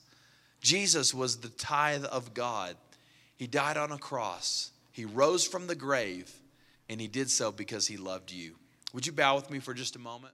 Jesus 0.61 1.13
was 1.13 1.37
the 1.37 1.49
tithe 1.49 2.05
of 2.05 2.33
God. 2.33 2.75
He 3.37 3.47
died 3.47 3.77
on 3.77 3.91
a 3.91 3.97
cross, 3.97 4.71
he 4.91 5.05
rose 5.05 5.45
from 5.45 5.67
the 5.67 5.75
grave, 5.75 6.33
and 6.89 6.99
he 6.99 7.07
did 7.07 7.29
so 7.29 7.51
because 7.51 7.87
he 7.87 7.97
loved 7.97 8.31
you. 8.31 8.55
Would 8.93 9.05
you 9.05 9.13
bow 9.13 9.35
with 9.35 9.51
me 9.51 9.59
for 9.59 9.73
just 9.73 9.95
a 9.95 9.99
moment? 9.99 10.33